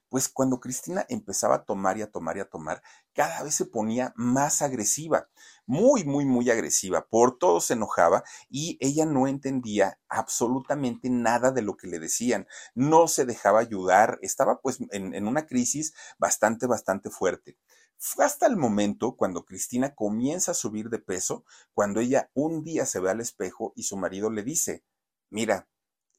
[0.09, 2.81] pues cuando Cristina empezaba a tomar y a tomar y a tomar,
[3.13, 5.29] cada vez se ponía más agresiva,
[5.65, 11.61] muy, muy, muy agresiva, por todo se enojaba y ella no entendía absolutamente nada de
[11.61, 17.09] lo que le decían, no se dejaba ayudar, estaba pues en, una crisis bastante, bastante
[17.09, 17.57] fuerte.
[17.97, 22.85] Fue hasta el momento cuando Cristina comienza a subir de peso, cuando ella un día
[22.85, 24.83] se ve al espejo y su marido le dice,
[25.29, 25.69] mira,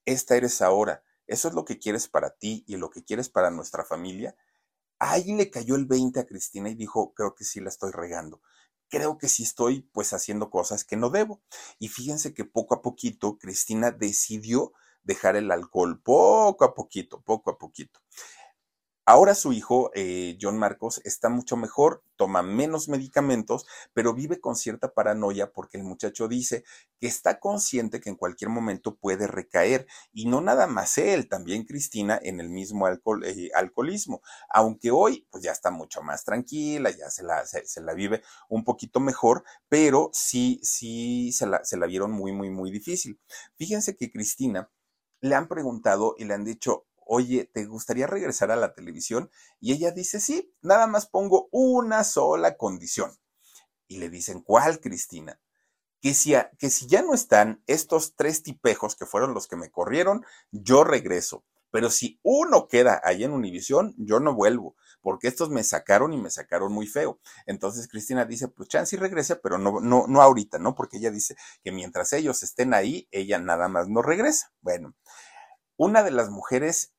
[0.07, 3.51] esta eres ahora, eso es lo que quieres para ti y lo que quieres para
[3.51, 4.37] nuestra familia.
[4.99, 8.41] Ahí le cayó el 20 a Cristina y dijo, creo que sí la estoy regando.
[8.89, 11.43] Creo que sí estoy pues haciendo cosas que no debo.
[11.79, 14.73] Y fíjense que poco a poquito Cristina decidió
[15.03, 18.01] dejar el alcohol, poco a poquito, poco a poquito.
[19.07, 24.57] Ahora su hijo, eh, John Marcos, está mucho mejor, toma menos medicamentos, pero vive con
[24.57, 26.65] cierta paranoia porque el muchacho dice
[26.99, 29.87] que está consciente que en cualquier momento puede recaer.
[30.15, 34.23] Y no nada más él, también Cristina en el mismo alcohol, eh, alcoholismo.
[34.49, 38.65] Aunque hoy pues ya está mucho más tranquila, ya se la, se, la vive un
[38.65, 43.21] poquito mejor, pero sí, sí se la, se la vieron muy, muy, muy difícil.
[43.57, 44.71] Fíjense que Cristina
[45.21, 49.31] le han preguntado y le han dicho, oye, ¿te gustaría regresar a la televisión?
[49.61, 53.13] Y ella dice, sí, nada más pongo una sola condición.
[53.87, 55.41] Y le dicen, ¿cuál, Cristina?
[56.01, 59.71] Que si, que si ya no están estos tres tipejos que fueron los que me
[59.71, 61.45] corrieron, yo regreso.
[61.75, 66.19] Pero si uno queda ahí en Univisión, yo no vuelvo, porque estos me sacaron y
[66.19, 67.19] me sacaron muy feo.
[67.47, 70.77] Entonces Cristina dice, pues chance y regrese, pero no, no, no ahorita, ¿no?
[70.77, 71.35] Porque ella dice
[71.65, 74.53] que mientras ellos estén ahí, ella nada más no regresa.
[74.61, 74.95] Bueno,
[75.77, 76.94] una de las mujeres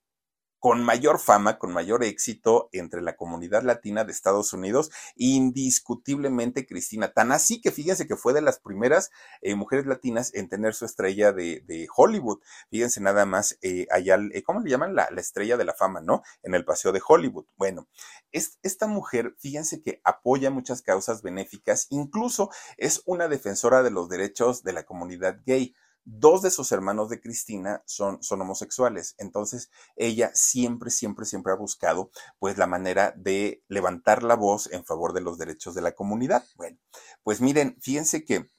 [0.60, 7.14] con mayor fama, con mayor éxito entre la comunidad latina de Estados Unidos, indiscutiblemente Cristina.
[7.14, 10.86] Tan así que fíjense que fue de las primeras eh, mujeres latinas en tener su
[10.86, 12.40] estrella de, Hollywood.
[12.70, 14.96] Fíjense nada más eh, allá, eh, ¿cómo le llaman?
[14.96, 16.24] La, estrella de la fama, ¿no?
[16.44, 17.46] En el Paseo de Hollywood.
[17.58, 17.88] Bueno,
[18.32, 24.64] esta mujer, fíjense que apoya muchas causas benéficas, incluso es una defensora de los derechos
[24.64, 25.76] de la comunidad gay
[26.06, 29.16] dos de sus hermanos de Cristina son, son homosexuales.
[29.18, 34.86] Entonces, ella siempre, siempre, siempre ha buscado pues la manera de levantar la voz en
[34.86, 36.46] favor de los derechos de la comunidad.
[36.56, 36.78] Bueno,
[37.24, 38.50] pues miren, fíjense que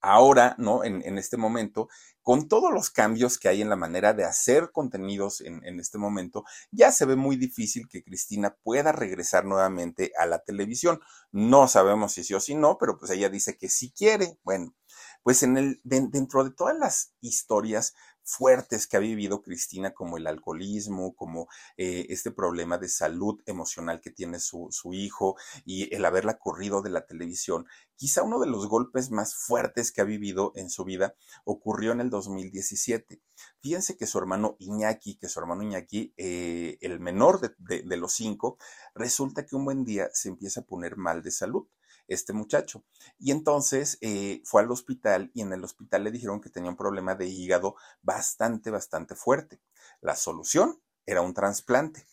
[0.00, 0.84] ahora, ¿no?
[0.84, 1.88] En, en, este momento,
[2.22, 5.98] con todos los cambios que hay en la manera de hacer contenidos en, en, este
[5.98, 11.00] momento, ya se ve muy difícil que Cristina pueda regresar nuevamente a la televisión.
[11.32, 14.38] No sabemos si sí o si no, pero pues ella dice que sí quiere.
[14.44, 14.74] Bueno,
[15.26, 20.28] pues en el, dentro de todas las historias fuertes que ha vivido Cristina, como el
[20.28, 26.04] alcoholismo, como eh, este problema de salud emocional que tiene su, su hijo y el
[26.04, 27.66] haberla corrido de la televisión,
[27.96, 32.02] quizá uno de los golpes más fuertes que ha vivido en su vida ocurrió en
[32.02, 33.20] el 2017.
[33.60, 38.12] Fíjense que su hermano Iñaki, que su hermano Iñaki, eh, el menor de, de los
[38.12, 38.58] cinco,
[38.94, 41.66] resulta que un buen día se empieza a poner mal de salud
[42.08, 42.84] este muchacho.
[43.18, 46.76] Y entonces eh, fue al hospital y en el hospital le dijeron que tenía un
[46.76, 49.60] problema de hígado bastante, bastante fuerte.
[50.00, 52.06] La solución era un trasplante.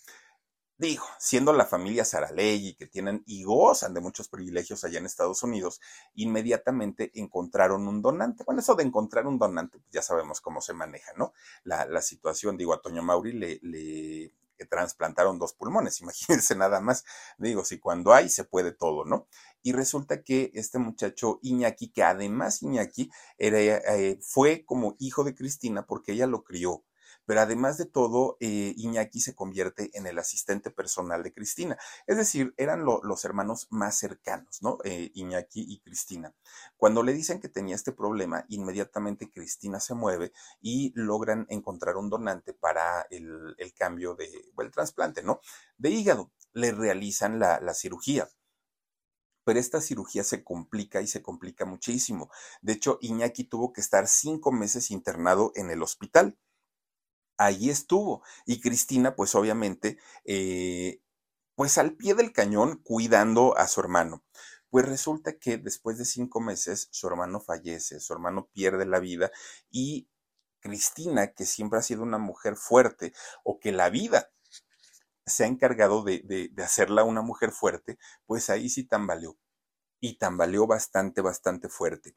[0.78, 5.44] Digo, siendo la familia Saralegui, que tienen y gozan de muchos privilegios allá en Estados
[5.44, 5.80] Unidos,
[6.16, 8.44] inmediatamente encontraron un donante.
[8.44, 11.34] Bueno, eso de encontrar un donante, pues ya sabemos cómo se maneja, ¿no?
[11.64, 16.80] La, la situación, digo, a Toño Mauri le, le que transplantaron dos pulmones, imagínense nada
[16.80, 17.06] más,
[17.38, 19.28] digo, si cuando hay se puede todo, ¿no?
[19.64, 25.36] Y resulta que este muchacho Iñaki, que además Iñaki era, eh, fue como hijo de
[25.36, 26.84] Cristina porque ella lo crió,
[27.26, 31.78] pero además de todo, eh, Iñaki se convierte en el asistente personal de Cristina.
[32.08, 34.80] Es decir, eran los hermanos más cercanos, ¿no?
[34.84, 36.34] Eh, Iñaki y Cristina.
[36.78, 42.10] Cuando le dicen que tenía este problema, inmediatamente Cristina se mueve y logran encontrar un
[42.10, 45.40] donante para el, cambio de, el trasplante, ¿no?
[45.78, 46.32] De hígado.
[46.52, 48.30] Le realizan la, la cirugía
[49.44, 52.30] pero esta cirugía se complica y se complica muchísimo.
[52.62, 56.38] De hecho, Iñaki tuvo que estar cinco meses internado en el hospital
[57.38, 58.24] allí estuvo.
[58.46, 61.02] Y Cristina, pues obviamente, eh,
[61.56, 64.24] pues al pie del cañón cuidando a su hermano.
[64.70, 69.32] Pues resulta que después de cinco meses su hermano fallece, su hermano pierde la vida
[69.70, 70.10] y
[70.62, 73.14] Cristina, que siempre ha sido una mujer fuerte
[73.44, 74.32] o que la vida
[75.26, 76.22] se ha encargado de,
[76.52, 79.38] de hacerla una mujer fuerte, pues ahí sí tambaleó.
[80.02, 82.16] Y tambaleó bastante, bastante fuerte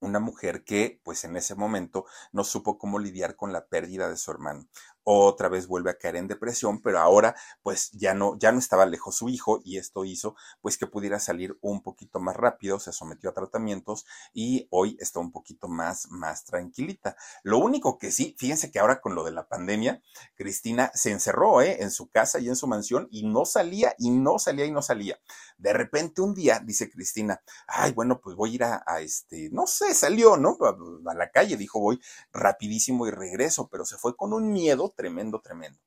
[0.00, 4.16] una mujer que, pues en ese momento, no supo cómo lidiar con la pérdida de
[4.16, 4.68] su hermano
[5.04, 8.86] otra vez vuelve a caer en depresión, pero ahora pues ya no, ya no estaba
[8.86, 12.92] lejos su hijo y esto hizo pues que pudiera salir un poquito más rápido, se
[12.92, 17.16] sometió a tratamientos y hoy está un poquito más, más tranquilita.
[17.42, 20.02] Lo único que sí, fíjense que ahora con lo de la pandemia,
[20.34, 21.82] Cristina se encerró ¿eh?
[21.82, 24.82] en su casa y en su mansión y no salía y no salía y no
[24.82, 25.18] salía.
[25.58, 29.66] De repente un día, dice Cristina, ay, bueno, pues voy a ir a, este, no
[29.66, 30.58] sé, salió, ¿no?
[31.06, 32.00] A la calle, dijo, voy
[32.32, 35.78] rapidísimo y regreso, pero se fue con un miedo tremendo, tremendo.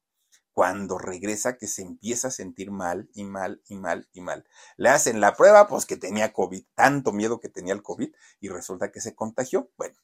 [0.53, 4.45] Cuando regresa que se empieza a sentir mal y mal y mal y mal.
[4.76, 8.49] Le hacen la prueba, pues que tenía COVID, tanto miedo que tenía el COVID y
[8.49, 9.70] resulta que se contagió.
[9.78, 9.95] Bueno,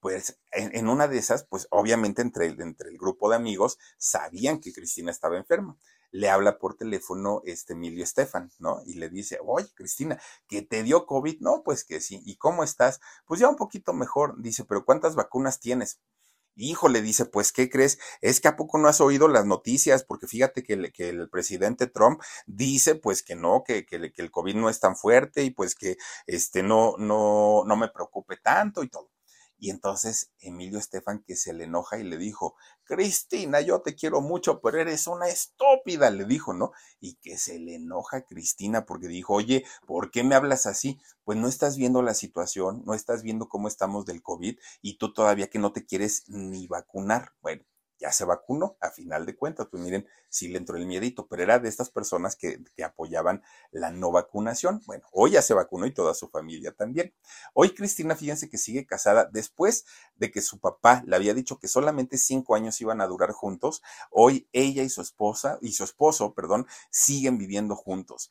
[0.00, 5.10] pues en, una de esas, pues obviamente entre el, grupo de amigos sabían que Cristina
[5.10, 5.76] estaba enferma.
[6.10, 8.82] Le habla por teléfono este Emilio Estefan, ¿no?
[8.86, 11.40] Y le dice, oye, Cristina, ¿que te dio COVID?
[11.40, 12.22] No, pues que sí.
[12.24, 13.00] ¿Y cómo estás?
[13.26, 14.40] Pues ya un poquito mejor.
[14.40, 15.98] Dice, pero ¿cuántas vacunas tienes?
[16.56, 17.98] Híjole, dice, pues, ¿qué crees?
[18.20, 21.28] Es que a poco no has oído las noticias, porque fíjate que el, que el
[21.28, 25.42] presidente Trump dice, pues, que no, que, que, que, el COVID no es tan fuerte
[25.42, 25.96] y pues que
[26.26, 29.13] este no, no, no me preocupe tanto y todo.
[29.64, 34.20] Y entonces Emilio Estefan que se le enoja y le dijo, Cristina, yo te quiero
[34.20, 36.72] mucho, pero eres una estúpida, le dijo, ¿no?
[37.00, 41.00] Y que se le enoja a Cristina porque dijo, oye, ¿por qué me hablas así?
[41.24, 45.14] Pues no estás viendo la situación, no estás viendo cómo estamos del COVID y tú
[45.14, 47.32] todavía que no te quieres ni vacunar.
[47.40, 47.64] Bueno,
[48.04, 51.42] ya se vacunó, a final de cuentas, pues miren, sí le entró el miedito, pero
[51.42, 54.82] era de estas personas que, que, apoyaban la no vacunación.
[54.84, 57.14] Bueno, hoy ya se vacunó y toda su familia también.
[57.54, 59.86] Hoy Cristina, fíjense que sigue casada después
[60.16, 63.82] de que su papá le había dicho que solamente cinco años iban a durar juntos.
[64.10, 68.30] Hoy ella y su esposa, y su esposo, perdón, siguen viviendo juntos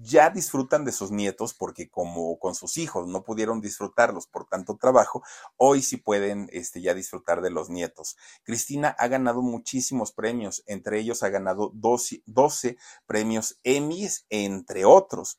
[0.00, 4.76] ya disfrutan de sus nietos porque como con sus hijos no pudieron disfrutarlos por tanto
[4.76, 5.22] trabajo,
[5.56, 8.16] hoy sí pueden este, ya disfrutar de los nietos.
[8.44, 12.76] Cristina ha ganado muchísimos premios, entre ellos ha ganado 12, 12
[13.06, 15.38] premios Emmys, entre otros.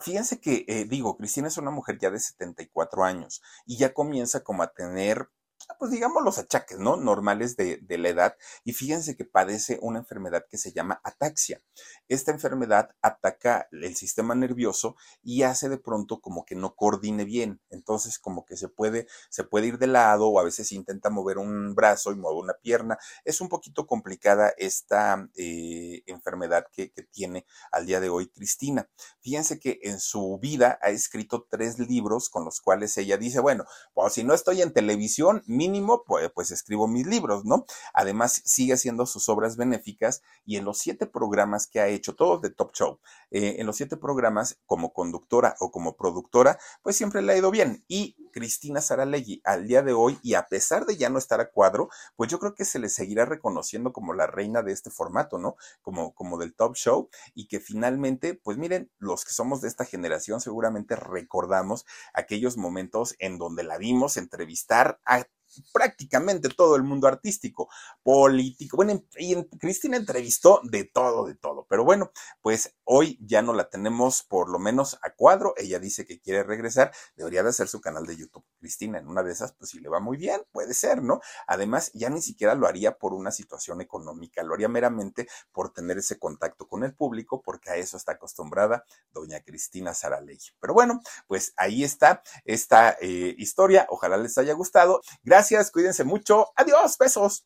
[0.00, 4.42] Fíjense que, eh, digo, Cristina es una mujer ya de 74 años y ya comienza
[4.42, 5.30] como a tener
[5.78, 6.96] pues digamos los achaques, ¿no?
[6.96, 8.36] Normales de, de, la edad.
[8.64, 11.62] Y fíjense que padece una enfermedad que se llama ataxia.
[12.08, 17.60] Esta enfermedad ataca el sistema nervioso y hace de pronto como que no coordine bien.
[17.70, 21.38] Entonces como que se puede, se puede ir de lado o a veces intenta mover
[21.38, 22.98] un brazo y mueve una pierna.
[23.24, 28.88] Es un poquito complicada esta eh, enfermedad que, que tiene al día de hoy Cristina.
[29.20, 33.64] Fíjense que en su vida ha escrito tres libros con los cuales ella dice, bueno,
[33.94, 37.66] pues si no estoy en televisión, mínimo, pues, pues, escribo mis libros, ¿no?
[37.94, 42.42] Además, sigue haciendo sus obras benéficas y en los siete programas que ha hecho, todos
[42.42, 42.98] de Top Show,
[43.30, 47.50] eh, en los siete programas como conductora o como productora, pues siempre le ha ido
[47.50, 47.84] bien.
[47.86, 51.50] Y Cristina Saralegui al día de hoy y a pesar de ya no estar a
[51.50, 55.38] cuadro, pues yo creo que se le seguirá reconociendo como la reina de este formato,
[55.38, 55.56] ¿no?
[55.82, 59.84] Como, como del top show y que finalmente, pues miren, los que somos de esta
[59.84, 65.26] generación seguramente recordamos aquellos momentos en donde la vimos entrevistar a
[65.72, 67.68] prácticamente todo el mundo artístico,
[68.02, 68.76] político.
[68.76, 71.66] Bueno, y Cristina entrevistó de todo, de todo.
[71.68, 75.54] Pero bueno, pues hoy ya no la tenemos por lo menos a cuadro.
[75.56, 76.92] Ella dice que quiere regresar.
[77.16, 78.21] Debería de hacer su canal de YouTube.
[78.58, 81.20] Cristina, en una de esas, pues si le va muy bien, puede ser, ¿no?
[81.46, 85.98] Además, ya ni siquiera lo haría por una situación económica, lo haría meramente por tener
[85.98, 90.38] ese contacto con el público, porque a eso está acostumbrada doña Cristina Saraley.
[90.60, 93.86] Pero bueno, pues ahí está esta eh, historia.
[93.90, 95.00] Ojalá les haya gustado.
[95.22, 96.52] Gracias Gracias, cuídense mucho.
[96.56, 97.44] Adiós, besos.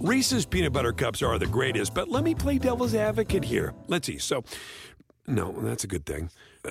[0.00, 3.74] Reese's peanut butter cups are the greatest, but let me play devil's advocate here.
[3.88, 4.18] Let's see.
[4.18, 4.44] So,
[5.26, 6.30] no, that's a good thing.
[6.64, 6.70] Uh,